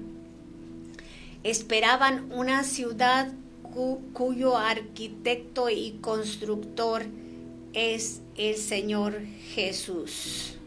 esperaban 1.45 2.31
una 2.33 2.63
ciudad 2.63 3.31
cu- 3.61 4.01
cuyo 4.13 4.57
arquitecto 4.57 5.69
y 5.69 5.99
constructor 6.01 7.05
es 7.73 8.21
el 8.35 8.55
Señor 8.57 9.21
Jesús. 9.53 10.57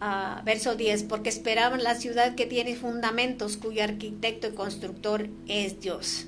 Ah, 0.00 0.42
verso 0.44 0.74
10, 0.74 1.04
porque 1.04 1.28
esperaban 1.28 1.84
la 1.84 1.94
ciudad 1.94 2.34
que 2.34 2.46
tiene 2.46 2.74
fundamentos, 2.74 3.56
cuyo 3.56 3.84
arquitecto 3.84 4.48
y 4.48 4.52
constructor 4.52 5.28
es 5.46 5.80
Dios. 5.80 6.26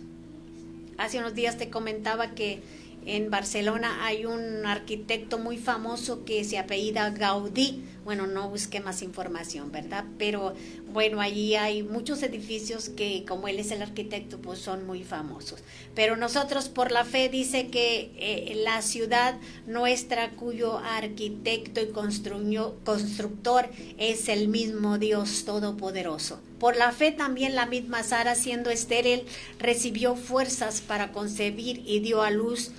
Hace 0.97 1.19
unos 1.19 1.35
días 1.35 1.59
te 1.59 1.71
comentaba 1.71 2.35
que 2.35 2.63
En 3.07 3.29
Barcelona 3.31 4.07
hay 4.07 4.25
un 4.25 4.65
arquitecto 4.65 5.39
muy 5.39 5.59
famoso 5.59 6.25
que 6.25 6.43
se 6.43 6.57
apellida 6.57 7.11
Gaudí. 7.11 7.83
Bueno, 8.05 8.27
no 8.27 8.51
busqué 8.51 8.81
más 8.81 9.03
información, 9.03 9.73
¿verdad? 9.73 10.05
Pero 10.19 10.55
bueno, 10.93 11.21
allí 11.21 11.57
hay 11.57 11.83
muchos 11.83 12.23
edificios 12.23 12.91
que, 12.91 13.25
como 13.27 13.49
él 13.49 13.59
es 13.59 13.71
el 13.71 13.81
arquitecto, 13.81 14.39
pues 14.39 14.59
son 14.59 14.87
muy 14.87 15.03
famosos. 15.03 15.61
Pero 15.95 16.17
nosotros 16.17 16.69
por 16.69 16.93
la 16.93 17.05
fe 17.05 17.29
dice 17.29 17.69
que 17.69 18.13
eh, 18.17 18.61
la 18.63 18.83
ciudad 18.83 19.37
nuestra 19.67 20.31
cuyo 20.33 20.79
arquitecto 20.79 21.81
y 21.81 21.89
constructor 21.89 23.71
es 23.97 24.29
el 24.29 24.49
mismo 24.49 24.99
Dios 24.99 25.45
Todopoderoso. 25.47 26.41
Por 26.59 26.77
la 26.77 26.93
fe 26.93 27.11
también 27.11 27.55
la 27.55 27.67
misma 27.67 28.03
Sara, 28.03 28.35
siendo 28.35 28.71
estéril, 28.71 29.25
recibió 29.59 30.15
fuerzas 30.15 30.81
para 30.81 31.13
concebir 31.13 31.83
y 31.87 32.01
dio 32.01 32.23
a 32.23 32.31
luz 32.31 32.71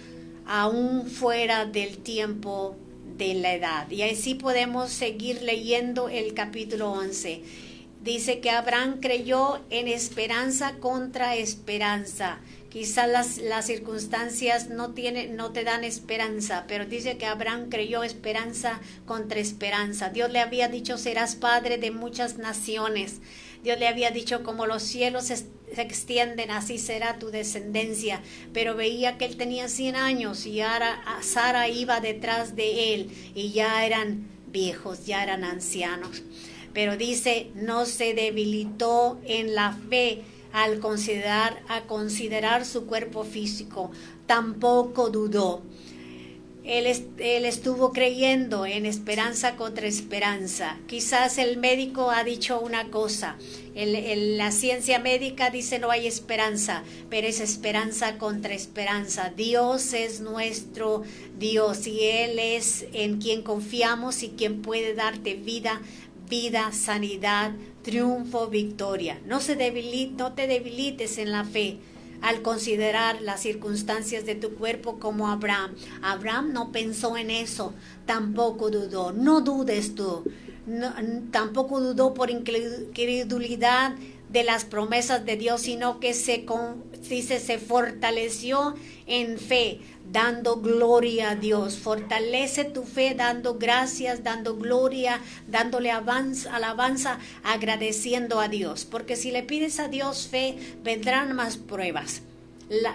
aún 0.45 1.07
fuera 1.07 1.65
del 1.65 1.97
tiempo 1.97 2.75
de 3.17 3.33
la 3.35 3.53
edad. 3.53 3.89
Y 3.89 4.01
así 4.03 4.35
podemos 4.35 4.91
seguir 4.91 5.41
leyendo 5.41 6.09
el 6.09 6.33
capítulo 6.33 6.91
11. 6.91 7.41
Dice 8.03 8.39
que 8.39 8.51
Abraham 8.51 8.99
creyó 9.01 9.61
en 9.69 9.87
esperanza 9.87 10.73
contra 10.79 11.35
esperanza. 11.35 12.39
Quizás 12.69 13.07
las, 13.09 13.37
las 13.37 13.65
circunstancias 13.67 14.69
no, 14.69 14.93
tiene, 14.93 15.27
no 15.27 15.51
te 15.53 15.63
dan 15.63 15.83
esperanza, 15.85 16.65
pero 16.67 16.85
dice 16.85 17.17
que 17.17 17.25
Abraham 17.25 17.69
creyó 17.69 18.03
esperanza 18.03 18.81
contra 19.05 19.39
esperanza. 19.39 20.09
Dios 20.09 20.29
le 20.31 20.39
había 20.39 20.67
dicho, 20.67 20.97
serás 20.97 21.35
padre 21.35 21.77
de 21.77 21.91
muchas 21.91 22.37
naciones. 22.37 23.21
Dios 23.63 23.79
le 23.79 23.87
había 23.87 24.11
dicho, 24.11 24.43
como 24.43 24.65
los 24.67 24.83
cielos 24.83 25.29
es- 25.31 25.45
se 25.75 25.81
extienden, 25.81 26.51
así 26.51 26.77
será 26.77 27.19
tu 27.19 27.31
descendencia. 27.31 28.21
Pero 28.53 28.75
veía 28.75 29.17
que 29.17 29.25
él 29.25 29.37
tenía 29.37 29.67
100 29.67 29.95
años 29.95 30.45
y 30.45 30.61
ahora 30.61 30.93
a 31.05 31.21
Sara 31.21 31.67
iba 31.67 31.99
detrás 31.99 32.55
de 32.55 32.93
él 32.93 33.11
y 33.35 33.51
ya 33.51 33.85
eran 33.85 34.27
viejos, 34.51 35.05
ya 35.05 35.21
eran 35.21 35.43
ancianos. 35.43 36.23
Pero 36.73 36.97
dice, 36.97 37.51
no 37.55 37.85
se 37.85 38.13
debilitó 38.13 39.19
en 39.25 39.55
la 39.55 39.73
fe 39.89 40.23
al 40.51 40.79
considerar, 40.79 41.61
a 41.67 41.81
considerar 41.81 42.65
su 42.65 42.85
cuerpo 42.85 43.23
físico, 43.25 43.91
tampoco 44.25 45.09
dudó. 45.09 45.61
Él, 46.65 46.87
es- 46.87 47.03
él 47.19 47.45
estuvo 47.45 47.91
creyendo 47.91 48.65
en 48.65 48.85
esperanza 48.85 49.55
contra 49.55 49.87
esperanza. 49.87 50.77
Quizás 50.87 51.37
el 51.37 51.57
médico 51.57 52.09
ha 52.09 52.23
dicho 52.23 52.59
una 52.59 52.89
cosa, 52.89 53.37
el- 53.75 54.37
la 54.37 54.51
ciencia 54.51 54.99
médica 54.99 55.49
dice 55.51 55.79
no 55.79 55.91
hay 55.91 56.07
esperanza, 56.07 56.83
pero 57.09 57.27
es 57.27 57.39
esperanza 57.39 58.17
contra 58.17 58.53
esperanza. 58.53 59.31
Dios 59.35 59.93
es 59.93 60.21
nuestro 60.21 61.03
Dios 61.37 61.85
y 61.85 62.01
Él 62.01 62.39
es 62.39 62.85
en 62.93 63.19
quien 63.21 63.43
confiamos 63.43 64.23
y 64.23 64.29
quien 64.29 64.61
puede 64.61 64.95
darte 64.95 65.35
vida, 65.35 65.81
vida, 66.29 66.71
sanidad, 66.71 67.51
triunfo, 67.83 68.47
victoria. 68.47 69.21
No, 69.25 69.39
se 69.39 69.55
no 70.17 70.33
te 70.33 70.47
debilites 70.47 71.19
en 71.19 71.31
la 71.31 71.43
fe 71.43 71.77
al 72.25 72.41
considerar 72.41 73.21
las 73.21 73.41
circunstancias 73.41 74.25
de 74.25 74.33
tu 74.33 74.55
cuerpo 74.55 74.97
como 74.97 75.27
Abraham. 75.29 75.75
Abraham 76.01 76.53
no 76.53 76.71
pensó 76.71 77.17
en 77.17 77.29
eso, 77.29 77.75
tampoco 78.07 78.71
dudó. 78.71 79.13
No 79.13 79.41
dudes 79.41 79.93
tú. 79.93 80.23
Tampoco 81.29 81.79
dudó 81.79 82.15
por 82.15 82.31
incredulidad 82.31 83.93
de 84.29 84.43
las 84.43 84.65
promesas 84.65 85.25
de 85.25 85.37
Dios, 85.37 85.61
sino 85.61 85.99
que 85.99 86.13
se, 86.13 86.45
con- 86.45 86.83
dice, 87.07 87.39
se 87.39 87.57
fortaleció 87.59 88.75
en 89.07 89.37
fe, 89.37 89.79
dando 90.11 90.57
gloria 90.57 91.31
a 91.31 91.35
Dios. 91.35 91.77
Fortalece 91.77 92.65
tu 92.65 92.83
fe 92.83 93.13
dando 93.15 93.55
gracias, 93.55 94.23
dando 94.23 94.55
gloria, 94.57 95.21
dándole 95.47 95.91
avanz- 95.91 96.47
alabanza, 96.51 97.19
agradeciendo 97.43 98.39
a 98.39 98.47
Dios. 98.47 98.85
Porque 98.85 99.15
si 99.15 99.31
le 99.31 99.43
pides 99.43 99.79
a 99.79 99.87
Dios 99.87 100.27
fe, 100.29 100.57
vendrán 100.83 101.33
más 101.35 101.57
pruebas. 101.57 102.21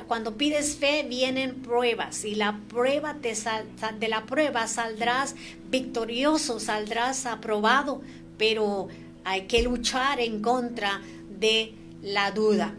Cuando 0.09 0.37
pides 0.37 0.77
fe 0.77 1.05
vienen 1.09 1.63
pruebas 1.63 2.25
y 2.25 2.35
la 2.35 2.59
prueba 2.69 3.15
te 3.23 3.37
sal- 3.37 3.67
sa- 3.79 3.93
de 3.93 4.09
la 4.09 4.27
prueba 4.27 4.67
saldrás 4.67 5.37
victorioso, 5.71 6.59
saldrás 6.59 7.25
aprobado, 7.25 8.03
pero 8.37 8.89
hay 9.23 9.43
que 9.43 9.63
luchar 9.63 10.19
en 10.19 10.43
contra 10.43 11.01
de 11.41 11.73
la 12.03 12.31
duda. 12.31 12.75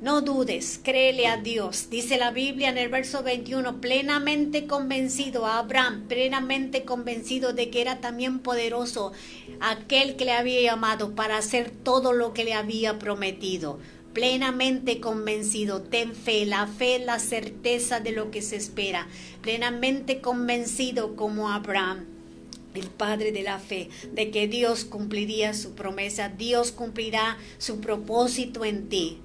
No 0.00 0.20
dudes, 0.20 0.78
créele 0.80 1.26
a 1.26 1.38
Dios. 1.38 1.90
Dice 1.90 2.18
la 2.18 2.30
Biblia 2.30 2.68
en 2.68 2.78
el 2.78 2.88
verso 2.88 3.24
21, 3.24 3.80
plenamente 3.80 4.68
convencido 4.68 5.44
a 5.44 5.58
Abraham, 5.58 6.04
plenamente 6.06 6.84
convencido 6.84 7.52
de 7.52 7.68
que 7.68 7.80
era 7.80 8.00
también 8.00 8.38
poderoso 8.38 9.12
aquel 9.58 10.14
que 10.14 10.24
le 10.24 10.32
había 10.32 10.62
llamado 10.62 11.16
para 11.16 11.36
hacer 11.36 11.72
todo 11.72 12.12
lo 12.12 12.32
que 12.32 12.44
le 12.44 12.54
había 12.54 13.00
prometido. 13.00 13.80
Plenamente 14.12 15.00
convencido, 15.00 15.82
ten 15.82 16.14
fe, 16.14 16.46
la 16.46 16.68
fe 16.68 17.00
la 17.00 17.18
certeza 17.18 17.98
de 17.98 18.12
lo 18.12 18.30
que 18.30 18.40
se 18.40 18.54
espera. 18.54 19.08
Plenamente 19.42 20.20
convencido 20.20 21.16
como 21.16 21.50
Abraham 21.50 22.17
el 22.78 22.88
padre 22.88 23.32
de 23.32 23.42
la 23.42 23.58
fe, 23.58 23.88
de 24.12 24.30
que 24.30 24.48
Dios 24.48 24.84
cumpliría 24.84 25.54
su 25.54 25.74
promesa, 25.74 26.28
Dios 26.28 26.72
cumplirá 26.72 27.38
su 27.58 27.80
propósito 27.80 28.64
en 28.64 28.88
ti. 28.88 29.18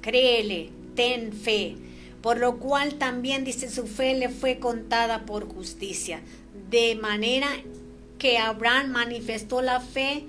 Créele, 0.00 0.70
ten 0.94 1.32
fe, 1.32 1.76
por 2.22 2.38
lo 2.38 2.58
cual 2.58 2.94
también 2.94 3.44
dice 3.44 3.70
su 3.70 3.86
fe 3.86 4.14
le 4.14 4.28
fue 4.28 4.58
contada 4.58 5.26
por 5.26 5.48
justicia, 5.48 6.20
de 6.70 6.94
manera 6.94 7.48
que 8.18 8.38
Abraham 8.38 8.90
manifestó 8.90 9.62
la 9.62 9.80
fe 9.80 10.24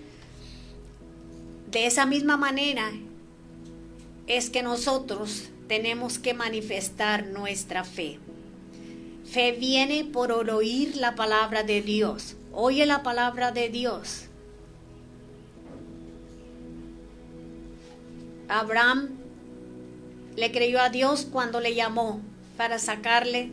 de 1.75 1.85
esa 1.85 2.05
misma 2.05 2.37
manera 2.37 2.89
es 4.27 4.49
que 4.49 4.63
nosotros 4.63 5.49
tenemos 5.67 6.19
que 6.19 6.33
manifestar 6.33 7.25
nuestra 7.27 7.83
fe. 7.83 8.17
Fe 9.35 9.51
viene 9.51 10.05
por 10.05 10.31
oír 10.31 10.95
la 10.95 11.15
palabra 11.15 11.63
de 11.63 11.81
Dios. 11.81 12.37
Oye 12.53 12.85
la 12.85 13.03
palabra 13.03 13.51
de 13.51 13.67
Dios. 13.67 14.27
Abraham 18.47 19.09
le 20.37 20.53
creyó 20.53 20.79
a 20.79 20.87
Dios 20.87 21.27
cuando 21.29 21.59
le 21.59 21.75
llamó 21.75 22.21
para 22.55 22.79
sacarle 22.79 23.51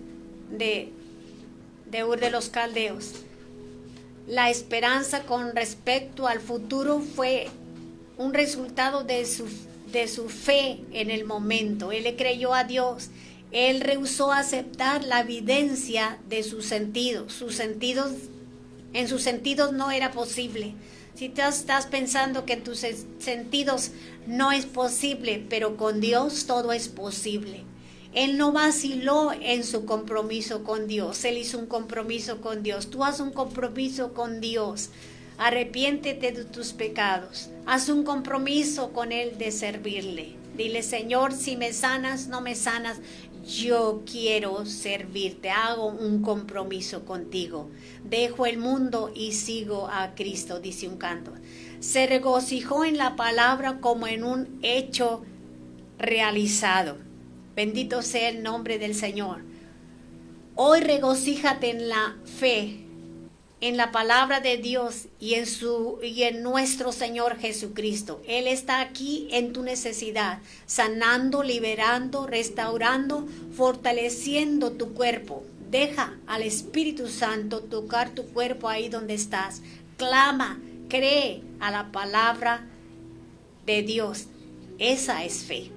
de, 0.53 0.93
de 1.91 2.05
Ur 2.05 2.20
de 2.20 2.30
los 2.30 2.49
Caldeos. 2.49 3.14
La 4.28 4.51
esperanza 4.51 5.24
con 5.24 5.57
respecto 5.57 6.28
al 6.28 6.39
futuro 6.39 7.01
fue 7.01 7.49
un 8.18 8.35
resultado 8.35 9.03
de 9.03 9.26
su, 9.26 9.49
de 9.91 10.07
su 10.07 10.28
fe 10.28 10.78
en 10.93 11.11
el 11.11 11.24
momento. 11.24 11.91
Él 11.91 12.05
le 12.05 12.14
creyó 12.14 12.55
a 12.55 12.62
Dios. 12.62 13.11
Él 13.53 13.80
rehusó 13.82 14.32
aceptar 14.32 15.05
la 15.05 15.20
evidencia 15.20 16.18
de 16.28 16.42
sus 16.42 16.64
sentidos. 16.66 17.32
Sus 17.32 17.55
sentidos, 17.55 18.12
en 18.94 19.09
sus 19.09 19.22
sentidos 19.22 19.72
no 19.72 19.90
era 19.90 20.11
posible. 20.11 20.74
Si 21.14 21.28
tú 21.28 21.42
estás 21.42 21.86
pensando 21.86 22.46
que 22.46 22.55
en 22.55 22.64
tus 22.64 22.82
sen- 22.82 23.05
sentidos 23.18 23.90
no 24.26 24.50
es 24.53 24.64
posible, 24.64 25.44
pero 25.50 25.76
con 25.76 26.00
Dios 26.00 26.46
todo 26.46 26.72
es 26.72 26.88
posible. 26.88 27.64
Él 28.14 28.38
no 28.38 28.53
vaciló 28.53 29.32
en 29.32 29.64
su 29.64 29.84
compromiso 29.84 30.64
con 30.64 30.86
Dios. 30.86 31.24
Él 31.24 31.38
hizo 31.38 31.59
un 31.59 31.66
compromiso 31.66 32.40
con 32.40 32.62
Dios. 32.62 32.88
Tú 32.88 33.05
haz 33.05 33.20
un 33.20 33.32
compromiso 33.32 34.14
con 34.14 34.40
Dios. 34.40 34.90
Arrepiéntete 35.38 36.32
de 36.32 36.44
tus 36.44 36.72
pecados. 36.72 37.50
Haz 37.66 37.88
un 37.88 38.05
compromiso 38.05 38.92
con 38.92 39.12
Él 39.12 39.38
de 39.38 39.50
servirle. 39.50 40.36
Dile, 40.57 40.82
Señor, 40.82 41.32
si 41.32 41.57
me 41.57 41.72
sanas, 41.72 42.28
no 42.28 42.42
me 42.42 42.55
sanas, 42.55 42.98
yo 43.47 44.03
quiero 44.11 44.64
servirte. 44.66 45.51
Hago 45.51 45.86
un 45.86 46.22
compromiso 46.22 47.05
contigo. 47.05 47.70
Dejo 48.05 48.47
el 48.47 48.59
mundo 48.59 49.12
y 49.14 49.32
sigo 49.32 49.88
a 49.88 50.14
Cristo, 50.14 50.61
dice 50.61 50.88
un 50.88 50.97
canto. 50.97 51.32
Se 51.80 52.07
regocijó 52.07 52.84
en 52.84 52.97
la 52.97 53.16
palabra 53.16 53.78
como 53.80 54.07
en 54.07 54.24
un 54.24 54.59
hecho 54.62 55.22
realizado. 55.99 56.99
Bendito 57.55 58.03
sea 58.03 58.28
el 58.28 58.43
nombre 58.43 58.78
del 58.78 58.95
Señor. 58.95 59.43
Hoy 60.55 60.80
regocíjate 60.80 61.70
en 61.70 61.88
la 61.88 62.16
fe, 62.24 62.82
en 63.63 63.77
la 63.77 63.93
palabra 63.93 64.41
de 64.41 64.57
Dios 64.59 65.07
y 65.21 65.35
en 65.35 65.47
su 65.47 66.01
y 66.03 66.25
en 66.25 66.43
nuestro 66.43 66.91
Señor 66.91 67.39
Jesucristo. 67.39 68.21
Él 68.27 68.49
está 68.49 68.81
aquí 68.81 69.29
en 69.31 69.53
tu 69.53 69.63
necesidad, 69.63 70.41
sanando, 70.67 71.45
liberando, 71.45 72.27
restaurando, 72.27 73.25
fortaleciendo 73.57 74.73
tu 74.73 74.95
cuerpo. 74.95 75.45
Deja 75.71 76.19
al 76.27 76.43
Espíritu 76.43 77.07
Santo 77.07 77.61
tocar 77.61 78.11
tu 78.11 78.25
cuerpo 78.25 78.69
ahí 78.69 78.89
donde 78.89 79.15
estás. 79.15 79.63
Clama, 79.97 80.61
cree 80.89 81.43
a 81.61 81.71
la 81.71 81.93
palabra 81.93 82.67
de 83.65 83.83
Dios. 83.83 84.27
Esa 84.81 85.25
es 85.25 85.45
fe. 85.45 85.71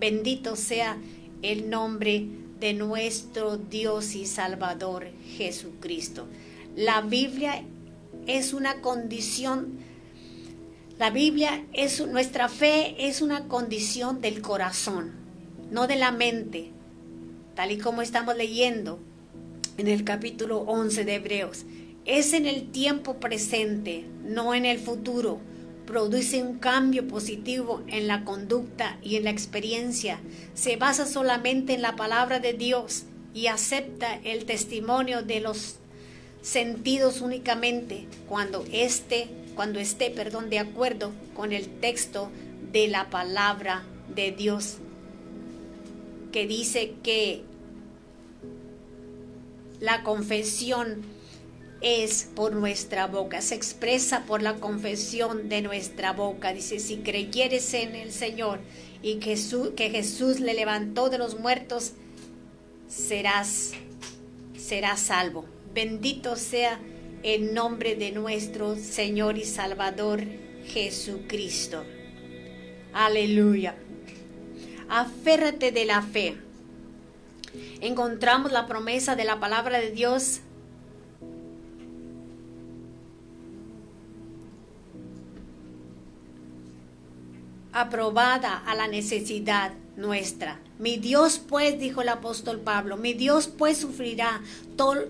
Bendito 0.00 0.56
sea 0.56 0.98
el 1.42 1.70
nombre 1.70 2.26
de 2.58 2.72
nuestro 2.74 3.58
Dios 3.58 4.16
y 4.16 4.26
Salvador 4.26 5.06
Jesucristo. 5.36 6.26
La 6.76 7.00
Biblia 7.00 7.64
es 8.28 8.52
una 8.52 8.80
condición, 8.80 9.78
la 11.00 11.10
Biblia 11.10 11.64
es 11.72 12.06
nuestra 12.06 12.48
fe 12.48 13.08
es 13.08 13.22
una 13.22 13.48
condición 13.48 14.20
del 14.20 14.40
corazón, 14.40 15.12
no 15.72 15.88
de 15.88 15.96
la 15.96 16.12
mente, 16.12 16.70
tal 17.56 17.72
y 17.72 17.78
como 17.78 18.02
estamos 18.02 18.36
leyendo 18.36 19.00
en 19.78 19.88
el 19.88 20.04
capítulo 20.04 20.60
11 20.60 21.04
de 21.04 21.14
Hebreos. 21.16 21.64
Es 22.04 22.34
en 22.34 22.46
el 22.46 22.70
tiempo 22.70 23.18
presente, 23.18 24.04
no 24.24 24.54
en 24.54 24.64
el 24.64 24.78
futuro. 24.78 25.40
Produce 25.86 26.40
un 26.40 26.58
cambio 26.58 27.08
positivo 27.08 27.82
en 27.88 28.06
la 28.06 28.24
conducta 28.24 28.96
y 29.02 29.16
en 29.16 29.24
la 29.24 29.30
experiencia. 29.30 30.20
Se 30.54 30.76
basa 30.76 31.04
solamente 31.04 31.74
en 31.74 31.82
la 31.82 31.96
palabra 31.96 32.38
de 32.38 32.52
Dios 32.52 33.06
y 33.34 33.48
acepta 33.48 34.20
el 34.22 34.44
testimonio 34.44 35.22
de 35.22 35.40
los 35.40 35.79
sentidos 36.42 37.20
únicamente 37.20 38.06
cuando 38.28 38.64
esté, 38.72 39.28
cuando 39.54 39.78
esté, 39.78 40.10
perdón, 40.10 40.50
de 40.50 40.58
acuerdo 40.58 41.12
con 41.34 41.52
el 41.52 41.68
texto 41.68 42.30
de 42.72 42.88
la 42.88 43.10
palabra 43.10 43.84
de 44.14 44.32
Dios 44.32 44.78
que 46.30 46.46
dice 46.46 46.94
que 47.02 47.42
la 49.80 50.02
confesión 50.02 51.02
es 51.80 52.28
por 52.34 52.54
nuestra 52.54 53.06
boca, 53.06 53.40
se 53.40 53.54
expresa 53.54 54.24
por 54.26 54.42
la 54.42 54.56
confesión 54.56 55.48
de 55.48 55.62
nuestra 55.62 56.12
boca. 56.12 56.52
Dice, 56.52 56.78
si 56.78 56.98
creyeres 56.98 57.72
en 57.74 57.94
el 57.94 58.12
Señor 58.12 58.60
y 59.02 59.16
que 59.16 59.30
Jesús, 59.30 59.70
que 59.76 59.90
Jesús 59.90 60.40
le 60.40 60.54
levantó 60.54 61.08
de 61.08 61.18
los 61.18 61.38
muertos, 61.38 61.92
serás, 62.86 63.72
serás 64.58 65.00
salvo. 65.00 65.46
Bendito 65.72 66.34
sea 66.36 66.80
el 67.22 67.54
nombre 67.54 67.94
de 67.94 68.10
nuestro 68.10 68.76
Señor 68.76 69.38
y 69.38 69.44
Salvador 69.44 70.22
Jesucristo. 70.66 71.84
Aleluya. 72.92 73.76
Aférrate 74.88 75.70
de 75.70 75.84
la 75.84 76.02
fe. 76.02 76.36
Encontramos 77.80 78.50
la 78.50 78.66
promesa 78.66 79.14
de 79.14 79.24
la 79.24 79.38
palabra 79.38 79.78
de 79.78 79.92
Dios 79.92 80.40
aprobada 87.72 88.56
a 88.56 88.74
la 88.74 88.88
necesidad 88.88 89.72
nuestra. 89.96 90.60
Mi 90.78 90.96
Dios 90.96 91.38
pues, 91.38 91.78
dijo 91.78 92.02
el 92.02 92.08
apóstol 92.08 92.60
Pablo, 92.60 92.96
mi 92.96 93.12
Dios 93.12 93.48
pues 93.48 93.78
sufrirá, 93.78 94.40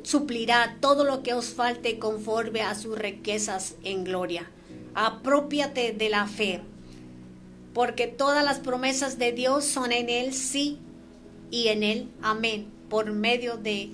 suplirá 0.02 0.76
todo 0.80 1.04
lo 1.04 1.22
que 1.22 1.34
os 1.34 1.46
falte 1.50 1.98
conforme 1.98 2.62
a 2.62 2.74
sus 2.74 2.98
riquezas 2.98 3.76
en 3.84 4.04
gloria. 4.04 4.50
Apropiate 4.94 5.92
de 5.92 6.08
la 6.08 6.26
fe, 6.26 6.60
porque 7.72 8.08
todas 8.08 8.44
las 8.44 8.58
promesas 8.58 9.18
de 9.18 9.32
Dios 9.32 9.64
son 9.64 9.92
en 9.92 10.08
Él 10.08 10.34
sí 10.34 10.78
y 11.50 11.68
en 11.68 11.82
Él 11.84 12.08
amén, 12.22 12.66
por 12.88 13.12
medio 13.12 13.56
de 13.56 13.90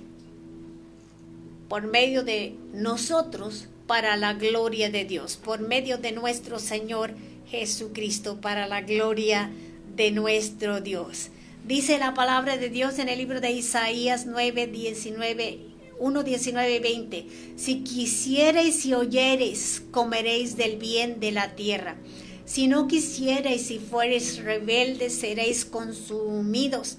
por 1.69 1.83
medio 1.83 2.23
de 2.23 2.57
nosotros 2.73 3.67
para 3.87 4.17
la 4.17 4.35
gloria 4.35 4.89
de 4.89 5.05
Dios, 5.05 5.37
por 5.37 5.61
medio 5.61 5.99
de 5.99 6.13
nuestro 6.13 6.59
Señor 6.59 7.15
Jesucristo 7.51 8.41
para 8.41 8.67
la 8.67 8.83
gloria 8.83 9.51
de 9.95 10.11
nuestro 10.11 10.81
Dios. 10.81 11.31
Dice 11.67 11.99
la 11.99 12.15
palabra 12.15 12.57
de 12.57 12.71
Dios 12.71 12.99
en 12.99 13.09
el 13.09 13.19
libro 13.19 13.41
de 13.41 13.51
Isaías 13.51 14.27
9, 14.27 14.69
19, 14.69 15.59
1, 15.99 16.23
19 16.23 16.77
y 16.77 16.79
20. 16.79 17.27
Si 17.57 17.81
quisierais 17.81 18.85
y 18.87 18.95
oyereis, 18.95 19.83
comeréis 19.91 20.57
del 20.57 20.77
bien 20.77 21.19
de 21.19 21.33
la 21.33 21.55
tierra. 21.55 21.97
Si 22.45 22.69
no 22.69 22.87
quisierais 22.87 23.71
y 23.73 23.81
fuereis 23.81 24.39
rebeldes, 24.39 25.15
seréis 25.15 25.65
consumidos 25.65 26.99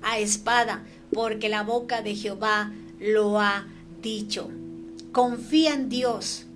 a 0.00 0.18
espada, 0.18 0.86
porque 1.12 1.48
la 1.48 1.62
boca 1.62 2.00
de 2.00 2.14
Jehová 2.14 2.72
lo 2.98 3.38
ha 3.38 3.66
dicho. 4.00 4.48
Confía 5.12 5.74
en 5.74 5.88
Dios 5.88 6.46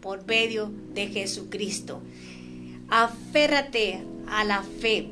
por 0.00 0.24
medio 0.26 0.70
de 0.94 1.08
Jesucristo. 1.08 2.02
Aférrate 2.88 4.02
a 4.28 4.44
la 4.44 4.62
fe. 4.62 5.10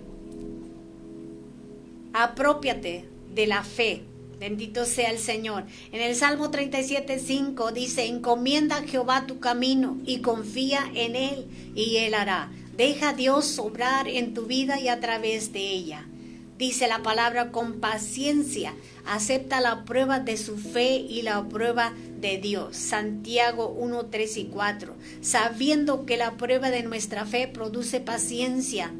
Apropiate 2.12 3.08
de 3.34 3.46
la 3.46 3.62
fe. 3.64 4.02
Bendito 4.38 4.84
sea 4.84 5.10
el 5.10 5.18
Señor. 5.18 5.64
En 5.92 6.00
el 6.00 6.16
Salmo 6.16 6.50
37, 6.50 7.18
5 7.18 7.72
dice, 7.72 8.06
encomienda 8.06 8.78
a 8.78 8.82
Jehová 8.82 9.26
tu 9.26 9.38
camino 9.38 9.98
y 10.04 10.18
confía 10.18 10.90
en 10.94 11.14
Él 11.14 11.46
y 11.74 11.98
Él 11.98 12.14
hará. 12.14 12.50
Deja 12.76 13.10
a 13.10 13.14
Dios 13.14 13.58
obrar 13.58 14.08
en 14.08 14.34
tu 14.34 14.46
vida 14.46 14.80
y 14.80 14.88
a 14.88 14.98
través 14.98 15.52
de 15.52 15.60
ella. 15.60 16.06
Dice 16.58 16.88
la 16.88 17.02
palabra 17.02 17.50
con 17.50 17.80
paciencia, 17.80 18.74
acepta 19.06 19.60
la 19.60 19.84
prueba 19.84 20.20
de 20.20 20.36
su 20.36 20.56
fe 20.58 20.96
y 20.96 21.22
la 21.22 21.48
prueba 21.48 21.92
de 22.22 22.38
Dios. 22.38 22.76
Santiago 22.76 23.68
1, 23.68 24.06
3 24.06 24.36
y 24.38 24.44
4. 24.46 24.94
Sabiendo 25.20 26.06
que 26.06 26.16
la 26.16 26.38
prueba 26.38 26.70
de 26.70 26.82
nuestra 26.82 27.26
fe 27.26 27.48
produce 27.48 28.00
paciencia, 28.00 28.90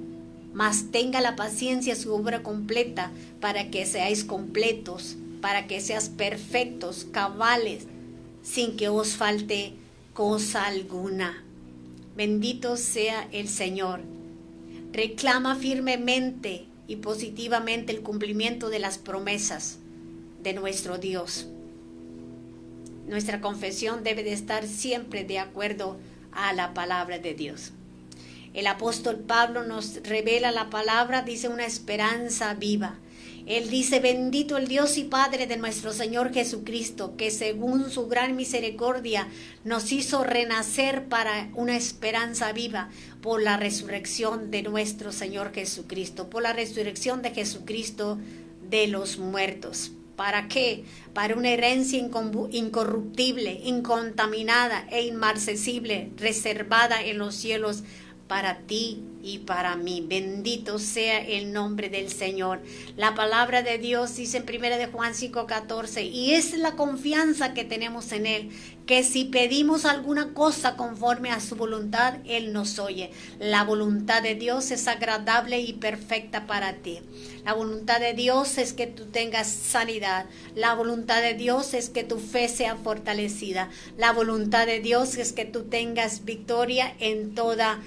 mas 0.53 0.91
tenga 0.91 1.23
la 1.23 1.35
paciencia 1.35 1.97
su 1.97 2.12
obra 2.12 2.43
completa 2.43 3.11
para 3.41 3.70
que 3.70 3.87
seáis 3.87 4.25
completos, 4.25 5.16
para 5.41 5.66
que 5.66 5.81
seas 5.81 6.11
perfectos, 6.11 7.07
cabales, 7.11 7.87
sin 8.43 8.77
que 8.77 8.89
os 8.89 9.16
falte 9.16 9.73
cosa 10.12 10.66
alguna. 10.66 11.43
Bendito 12.14 12.77
sea 12.77 13.27
el 13.33 13.49
Señor. 13.49 14.01
Reclama 14.93 15.57
firmemente 15.57 16.66
y 16.87 16.97
positivamente 16.97 17.93
el 17.93 18.03
cumplimiento 18.03 18.68
de 18.68 18.81
las 18.81 18.99
promesas 18.99 19.79
de 20.43 20.53
nuestro 20.53 20.99
Dios. 20.99 21.47
Nuestra 23.07 23.41
confesión 23.41 24.05
debe 24.05 24.23
de 24.23 24.33
estar 24.33 24.67
siempre 24.67 25.25
de 25.25 25.39
acuerdo 25.39 25.99
a 26.33 26.53
la 26.53 26.75
palabra 26.75 27.19
de 27.19 27.35
Dios. 27.35 27.73
El 28.55 28.67
apóstol 28.67 29.17
Pablo 29.19 29.65
nos 29.65 30.03
revela 30.03 30.53
la 30.53 30.69
palabra, 30.69 31.23
dice 31.23 31.49
una 31.49 31.65
esperanza 31.65 32.55
viva. 32.55 32.99
Él 33.47 33.71
dice, 33.71 33.99
bendito 33.99 34.57
el 34.57 34.69
Dios 34.69 34.99
y 34.99 35.05
Padre 35.05 35.47
de 35.47 35.57
nuestro 35.57 35.93
Señor 35.93 36.33
Jesucristo, 36.33 37.17
que 37.17 37.31
según 37.31 37.91
su 37.91 38.07
gran 38.07 38.37
misericordia 38.37 39.27
nos 39.65 39.91
hizo 39.91 40.23
renacer 40.23 41.07
para 41.07 41.51
una 41.55 41.77
esperanza 41.77 42.53
viva 42.53 42.91
por 43.21 43.43
la 43.43 43.57
resurrección 43.57 44.51
de 44.51 44.63
nuestro 44.63 45.11
Señor 45.11 45.53
Jesucristo, 45.53 46.31
por 46.31 46.43
la 46.43 46.53
resurrección 46.53 47.21
de 47.23 47.31
Jesucristo 47.31 48.19
de 48.69 48.87
los 48.87 49.19
muertos. 49.19 49.93
¿Para 50.17 50.49
qué? 50.49 50.85
Para 51.15 51.35
una 51.35 51.51
herencia 51.51 51.99
incorruptible, 51.99 53.61
incontaminada 53.65 54.87
e 54.91 55.03
inmarcesible, 55.03 56.11
reservada 56.17 57.03
en 57.03 57.19
los 57.19 57.35
cielos 57.35 57.83
para 58.27 58.59
ti 58.61 59.03
y 59.23 59.39
para 59.39 59.77
mí. 59.77 60.05
Bendito 60.07 60.79
sea 60.79 61.20
el 61.20 61.53
nombre 61.53 61.89
del 61.89 62.11
Señor. 62.11 62.61
La 62.97 63.14
palabra 63.14 63.62
de 63.62 63.79
Dios 63.79 64.16
dice 64.16 64.39
en 64.39 64.45
1 64.45 64.77
de 64.77 64.87
Juan 64.87 65.14
5:14, 65.14 66.03
y 66.03 66.33
es 66.33 66.57
la 66.59 66.73
confianza 66.73 67.55
que 67.55 67.64
tenemos 67.64 68.12
en 68.12 68.27
Él, 68.27 68.51
que 68.87 69.05
si 69.05 69.25
pedimos 69.25 69.85
alguna 69.85 70.35
cosa 70.35 70.77
conforme 70.77 71.31
a 71.31 71.41
su 71.41 71.55
voluntad, 71.55 72.14
Él 72.25 72.53
nos 72.53 72.79
oye. 72.79 73.12
La 73.39 73.62
voluntad 73.62 74.23
de 74.23 74.35
Dios 74.35 74.70
es 74.73 74.89
agradable 74.89 75.61
y 75.61 75.75
perfecta 75.75 76.47
para 76.47 76.75
ti. 76.75 77.01
La 77.45 77.55
voluntad 77.55 78.01
de 78.01 78.14
Dios 78.14 78.59
es 78.59 78.73
que 78.73 78.87
tú 78.87 79.07
tengas 79.07 79.49
sanidad. 79.49 80.27
La 80.55 80.75
voluntad 80.75 81.23
de 81.23 81.35
Dios 81.35 81.75
es 81.75 81.91
que 81.91 82.03
tu 82.03 82.18
fe 82.18 82.49
sea 82.49 82.77
fortalecida. 82.77 83.70
La 83.97 84.12
voluntad 84.12 84.66
de 84.66 84.81
Dios 84.81 85.16
es 85.16 85.33
que 85.33 85.45
tú 85.45 85.64
tengas 85.64 86.25
victoria 86.25 86.95
en 86.99 87.35
toda 87.35 87.81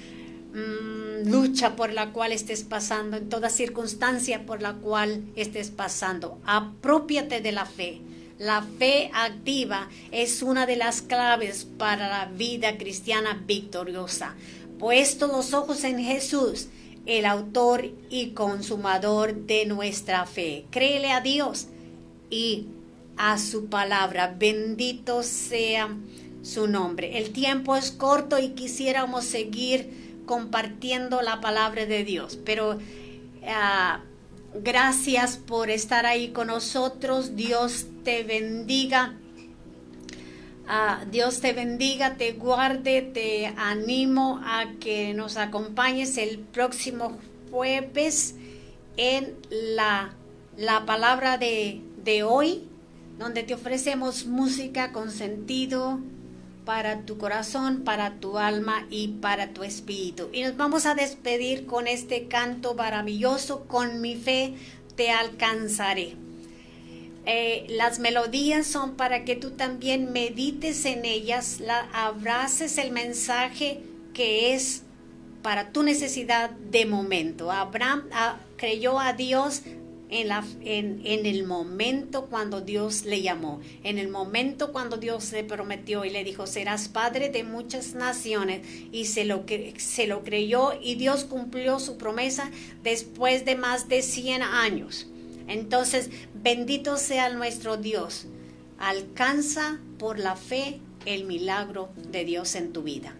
mm, 0.55 1.29
lucha 1.29 1.75
por 1.75 1.93
la 1.93 2.11
cual 2.11 2.31
estés 2.31 2.63
pasando, 2.63 3.17
en 3.17 3.29
toda 3.29 3.49
circunstancia 3.49 4.45
por 4.45 4.61
la 4.61 4.73
cual 4.73 5.23
estés 5.35 5.69
pasando. 5.69 6.39
Apropiate 6.45 7.41
de 7.41 7.51
la 7.51 7.65
fe. 7.65 8.01
La 8.37 8.63
fe 8.63 9.11
activa 9.13 9.89
es 10.11 10.41
una 10.41 10.65
de 10.65 10.75
las 10.75 11.01
claves 11.01 11.65
para 11.77 12.09
la 12.09 12.25
vida 12.25 12.77
cristiana 12.77 13.41
victoriosa. 13.45 14.35
Puesto 14.77 15.27
los 15.27 15.53
ojos 15.53 15.85
en 15.85 15.99
Jesús, 15.99 16.67
el 17.05 17.25
autor 17.25 17.91
y 18.09 18.31
consumador 18.31 19.35
de 19.35 19.65
nuestra 19.65 20.25
fe. 20.25 20.65
Créele 20.69 21.11
a 21.11 21.21
Dios 21.21 21.67
y 22.29 22.67
a 23.15 23.37
su 23.37 23.67
palabra. 23.67 24.35
Bendito 24.37 25.23
sea 25.23 25.95
su 26.41 26.67
nombre. 26.67 27.17
El 27.17 27.31
tiempo 27.31 27.75
es 27.75 27.91
corto 27.91 28.37
y 28.37 28.49
quisiéramos 28.49 29.23
seguir 29.23 30.04
compartiendo 30.25 31.21
la 31.21 31.41
palabra 31.41 31.85
de 31.85 32.03
Dios, 32.03 32.39
pero 32.43 32.75
uh, 32.75 33.99
gracias 34.61 35.37
por 35.37 35.69
estar 35.69 36.05
ahí 36.05 36.29
con 36.29 36.47
nosotros. 36.47 37.35
Dios 37.35 37.87
te 38.03 38.23
bendiga. 38.23 39.15
Ah, 40.67 41.05
Dios 41.11 41.41
te 41.41 41.53
bendiga, 41.53 42.15
te 42.15 42.33
guarde, 42.33 43.03
te 43.03 43.47
animo 43.55 44.41
a 44.43 44.71
que 44.79 45.13
nos 45.13 45.37
acompañes 45.37 46.17
el 46.17 46.39
próximo 46.39 47.17
jueves 47.51 48.33
en 48.97 49.35
la, 49.51 50.15
la 50.57 50.85
palabra 50.87 51.37
de, 51.37 51.81
de 52.03 52.23
hoy, 52.23 52.67
donde 53.19 53.43
te 53.43 53.53
ofrecemos 53.53 54.25
música 54.25 54.91
con 54.91 55.11
sentido 55.11 55.99
para 56.65 57.01
tu 57.01 57.17
corazón, 57.17 57.83
para 57.83 58.15
tu 58.15 58.37
alma 58.37 58.85
y 58.89 59.09
para 59.09 59.49
tu 59.49 59.63
espíritu. 59.63 60.29
Y 60.33 60.41
nos 60.41 60.57
vamos 60.57 60.85
a 60.85 60.95
despedir 60.95 61.65
con 61.65 61.87
este 61.87 62.27
canto 62.27 62.73
maravilloso, 62.73 63.65
con 63.67 64.01
mi 64.01 64.15
fe 64.15 64.55
te 64.95 65.11
alcanzaré. 65.11 66.15
Eh, 67.27 67.65
las 67.69 67.99
melodías 67.99 68.67
son 68.67 68.95
para 68.95 69.25
que 69.25 69.35
tú 69.35 69.51
también 69.51 70.11
medites 70.11 70.85
en 70.85 71.05
ellas, 71.05 71.59
la, 71.59 71.89
abraces 71.91 72.77
el 72.77 72.91
mensaje 72.91 73.81
que 74.13 74.53
es 74.53 74.83
para 75.41 75.71
tu 75.71 75.83
necesidad 75.83 76.49
de 76.49 76.85
momento. 76.85 77.51
Abraham 77.51 78.03
ah, 78.11 78.37
creyó 78.57 78.99
a 78.99 79.13
Dios 79.13 79.61
en, 80.09 80.27
la, 80.27 80.45
en, 80.61 81.01
en, 81.03 81.25
el 81.25 81.45
momento 81.45 82.27
cuando 82.27 82.61
Dios 82.61 83.05
le 83.05 83.21
llamó, 83.21 83.61
en 83.83 83.97
el 83.97 84.07
momento 84.07 84.71
cuando 84.71 84.97
Dios 84.97 85.31
le 85.31 85.43
prometió 85.43 86.05
y 86.05 86.09
le 86.09 86.23
dijo, 86.23 86.47
serás 86.47 86.87
padre 86.87 87.29
de 87.29 87.43
muchas 87.43 87.95
naciones, 87.95 88.67
y 88.91 89.05
se 89.05 89.25
lo, 89.25 89.43
se 89.77 90.07
lo 90.07 90.23
creyó 90.23 90.73
y 90.81 90.95
Dios 90.95 91.23
cumplió 91.23 91.79
su 91.79 91.97
promesa 91.97 92.51
después 92.83 93.45
de 93.45 93.55
más 93.55 93.87
de 93.87 94.01
100 94.01 94.43
años. 94.43 95.07
Entonces, 95.47 96.09
bendito 96.33 96.97
sea 96.97 97.29
nuestro 97.29 97.77
Dios. 97.77 98.27
Alcanza 98.77 99.79
por 99.97 100.19
la 100.19 100.35
fe 100.35 100.79
el 101.05 101.25
milagro 101.25 101.89
de 102.11 102.25
Dios 102.25 102.55
en 102.55 102.73
tu 102.73 102.83
vida. 102.83 103.15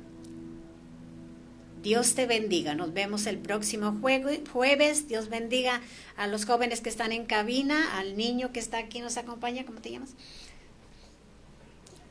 Dios 1.85 2.15
te 2.15 2.25
bendiga. 2.25 2.73
Nos 2.73 2.93
vemos 2.93 3.27
el 3.27 3.37
próximo 3.37 3.95
jueves. 4.01 5.07
Dios 5.07 5.29
bendiga 5.29 5.81
a 6.17 6.25
los 6.25 6.45
jóvenes 6.45 6.81
que 6.81 6.89
están 6.89 7.11
en 7.11 7.27
cabina, 7.27 7.99
al 7.99 8.17
niño 8.17 8.51
que 8.51 8.59
está 8.59 8.79
aquí 8.79 9.01
nos 9.01 9.17
acompaña. 9.17 9.67
¿Cómo 9.67 9.81
te 9.81 9.91
llamas? 9.91 10.15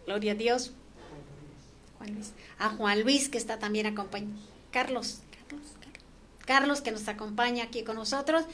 Gloria 0.06 0.30
a 0.30 0.34
Dios. 0.36 0.70
Juan 1.98 2.14
Luis. 2.14 2.34
A 2.56 2.68
Juan 2.68 3.02
Luis 3.02 3.28
que 3.28 3.36
está 3.36 3.58
también 3.58 3.86
acompañando. 3.86 4.40
Carlos, 4.70 5.22
Carlos, 5.32 5.66
Carlos. 5.80 6.04
Carlos 6.46 6.80
que 6.80 6.92
nos 6.92 7.08
acompaña 7.08 7.64
aquí 7.64 7.82
con 7.82 7.96
nosotros. 7.96 8.44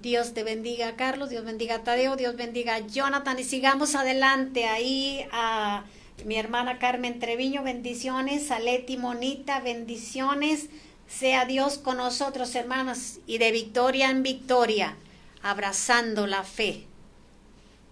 Dios 0.00 0.32
te 0.32 0.44
bendiga, 0.44 0.96
Carlos. 0.96 1.28
Dios 1.28 1.44
bendiga 1.44 1.74
a 1.74 1.84
Tadeo. 1.84 2.16
Dios 2.16 2.36
bendiga 2.36 2.76
a 2.76 2.86
Jonathan. 2.86 3.38
Y 3.38 3.44
sigamos 3.44 3.94
adelante 3.94 4.64
ahí 4.64 5.26
a 5.30 5.84
mi 6.24 6.36
hermana 6.36 6.78
Carmen 6.78 7.18
Treviño. 7.18 7.62
Bendiciones. 7.62 8.50
A 8.50 8.58
Leti 8.58 8.96
Monita. 8.96 9.60
Bendiciones. 9.60 10.68
Sea 11.08 11.44
Dios 11.44 11.78
con 11.78 11.96
nosotros, 11.96 12.54
hermanas. 12.54 13.20
Y 13.26 13.38
de 13.38 13.52
victoria 13.52 14.10
en 14.10 14.22
victoria. 14.22 14.96
Abrazando 15.42 16.26
la 16.26 16.44
fe. 16.44 16.86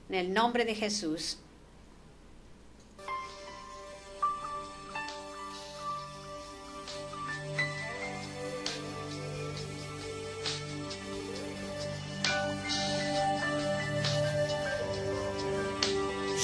En 0.08 0.14
el 0.14 0.32
nombre 0.32 0.64
de 0.64 0.74
Jesús. 0.74 1.38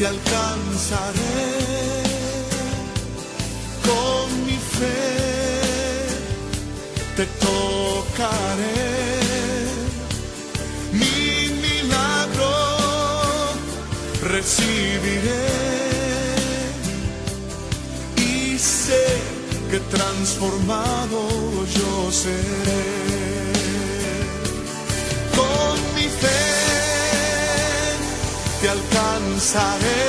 Te 0.00 0.06
alcanzaré 0.06 1.12
con 3.84 4.46
mi 4.46 4.56
fe, 4.76 5.02
te 7.16 7.26
tocaré. 7.46 8.86
Mi 10.92 11.50
milagro 11.66 12.54
recibiré 14.22 15.46
y 18.16 18.58
sé 18.58 19.04
que 19.70 19.80
transformado 19.80 21.20
yo 21.76 22.10
seré. 22.10 23.29
Alcanzaré. 29.40 30.04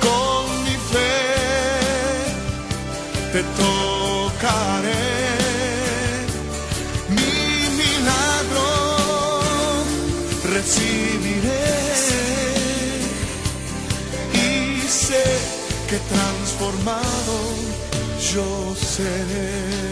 Con 0.00 0.64
mi 0.64 0.76
fe 0.92 1.14
te 3.32 3.42
tocaré. 3.60 5.06
Mi 7.08 7.34
milagro 7.80 8.70
recibiré. 10.52 11.66
Y 14.34 14.88
sé 14.88 15.24
que 15.88 15.98
transformado 15.98 17.36
yo 18.32 18.74
seré. 18.76 19.91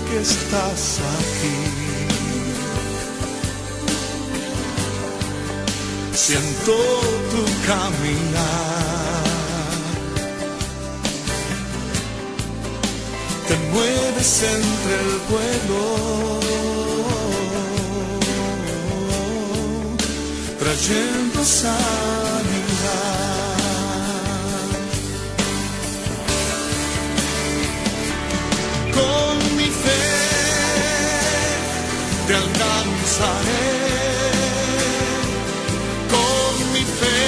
que 0.11 0.19
estás 0.19 0.99
aquí. 1.17 1.59
Siento 6.13 6.75
tu 7.31 7.43
caminar. 7.71 9.23
Te 13.47 13.55
mueves 13.73 14.43
entre 14.43 14.93
el 15.05 15.13
pueblo. 15.29 16.21
trayendo 20.59 21.43
sanidad. 21.43 22.20
Fe 29.83 30.01
te 32.27 32.33
alcanzaré. 32.35 33.67
Con 36.13 36.53
mi 36.73 36.83
fe 36.99 37.23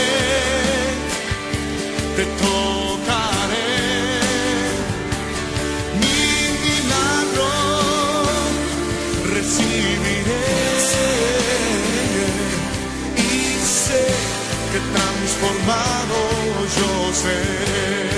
te 2.15 2.23
tocaré. 2.43 3.71
Mi 6.01 6.21
milagro 6.65 7.51
recibiré. 9.35 10.45
Y 13.17 13.31
sé 13.81 14.03
que 14.71 14.79
transformado 14.95 16.17
yo 16.77 17.13
seré. 17.13 18.12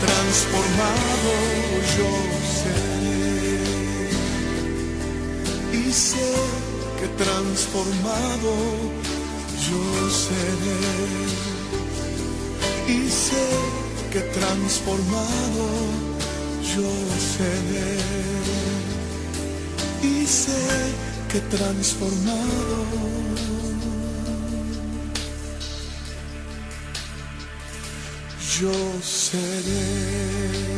Transformado 0.00 1.32
yo 1.96 2.10
seré. 2.60 3.60
Y 5.72 5.92
sé 5.92 6.30
que 7.00 7.06
transformado 7.22 8.52
seré. 10.28 10.80
Y 12.88 13.10
sé 13.10 13.46
que 14.12 14.20
transformado 14.38 15.66
yo 16.72 16.90
seré. 17.34 17.92
Y 20.02 20.26
sé 20.26 20.62
que 21.30 21.40
transformado 21.56 22.76
yo 28.58 28.72
seré. 29.02 30.77